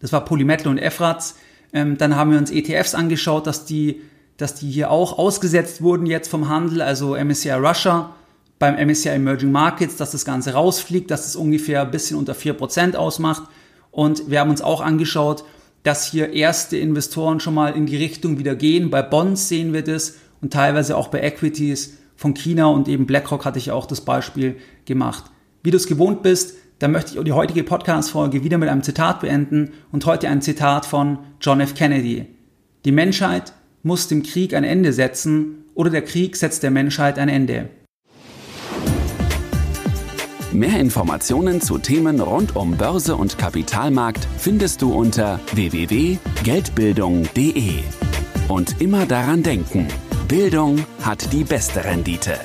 Das 0.00 0.12
war 0.12 0.24
Polymetal 0.24 0.68
und 0.68 0.78
Efrats. 0.78 1.36
Ähm, 1.72 1.98
dann 1.98 2.16
haben 2.16 2.32
wir 2.32 2.38
uns 2.38 2.50
ETFs 2.50 2.94
angeschaut, 2.94 3.46
dass 3.46 3.64
die, 3.64 4.02
dass 4.36 4.54
die 4.54 4.70
hier 4.70 4.90
auch 4.90 5.18
ausgesetzt 5.18 5.82
wurden 5.82 6.06
jetzt 6.06 6.28
vom 6.28 6.48
Handel, 6.48 6.82
also 6.82 7.16
MSCI 7.16 7.52
Russia 7.52 8.14
beim 8.58 8.76
MSCI 8.76 9.08
Emerging 9.10 9.50
Markets, 9.50 9.96
dass 9.96 10.10
das 10.10 10.24
Ganze 10.24 10.52
rausfliegt, 10.52 11.10
dass 11.10 11.26
es 11.26 11.34
ungefähr 11.34 11.82
ein 11.82 11.90
bisschen 11.90 12.18
unter 12.18 12.34
4% 12.34 12.94
ausmacht. 12.94 13.44
Und 13.90 14.30
wir 14.30 14.40
haben 14.40 14.50
uns 14.50 14.60
auch 14.60 14.82
angeschaut, 14.82 15.44
dass 15.82 16.04
hier 16.04 16.32
erste 16.34 16.76
Investoren 16.76 17.40
schon 17.40 17.54
mal 17.54 17.74
in 17.74 17.86
die 17.86 17.96
Richtung 17.96 18.38
wieder 18.38 18.54
gehen. 18.54 18.90
Bei 18.90 19.02
Bonds 19.02 19.48
sehen 19.48 19.72
wir 19.72 19.82
das 19.82 20.16
und 20.42 20.52
teilweise 20.52 20.96
auch 20.96 21.08
bei 21.08 21.22
Equities 21.22 21.98
von 22.16 22.34
China 22.34 22.66
und 22.66 22.86
eben 22.86 23.06
BlackRock 23.06 23.46
hatte 23.46 23.58
ich 23.58 23.70
auch 23.70 23.86
das 23.86 24.02
Beispiel 24.02 24.56
gemacht. 24.84 25.24
Wie 25.62 25.70
du 25.70 25.78
es 25.78 25.86
gewohnt 25.86 26.22
bist, 26.22 26.54
dann 26.80 26.90
möchte 26.92 27.16
ich 27.16 27.24
die 27.24 27.32
heutige 27.32 27.62
Podcast-Folge 27.62 28.42
wieder 28.42 28.58
mit 28.58 28.68
einem 28.68 28.82
Zitat 28.82 29.20
beenden 29.20 29.70
und 29.92 30.04
heute 30.06 30.28
ein 30.28 30.42
Zitat 30.42 30.86
von 30.86 31.18
John 31.40 31.60
F. 31.60 31.74
Kennedy. 31.74 32.26
Die 32.84 32.92
Menschheit 32.92 33.52
muss 33.82 34.08
dem 34.08 34.22
Krieg 34.22 34.54
ein 34.54 34.64
Ende 34.64 34.94
setzen 34.94 35.64
oder 35.74 35.90
der 35.90 36.02
Krieg 36.02 36.36
setzt 36.36 36.62
der 36.62 36.70
Menschheit 36.70 37.18
ein 37.18 37.28
Ende. 37.28 37.68
Mehr 40.52 40.80
Informationen 40.80 41.60
zu 41.60 41.76
Themen 41.78 42.18
rund 42.18 42.56
um 42.56 42.76
Börse 42.76 43.14
und 43.14 43.38
Kapitalmarkt 43.38 44.26
findest 44.38 44.82
du 44.82 44.92
unter 44.92 45.38
www.geldbildung.de. 45.52 47.74
Und 48.48 48.80
immer 48.80 49.06
daran 49.06 49.44
denken, 49.44 49.86
Bildung 50.26 50.84
hat 51.02 51.32
die 51.32 51.44
beste 51.44 51.84
Rendite. 51.84 52.40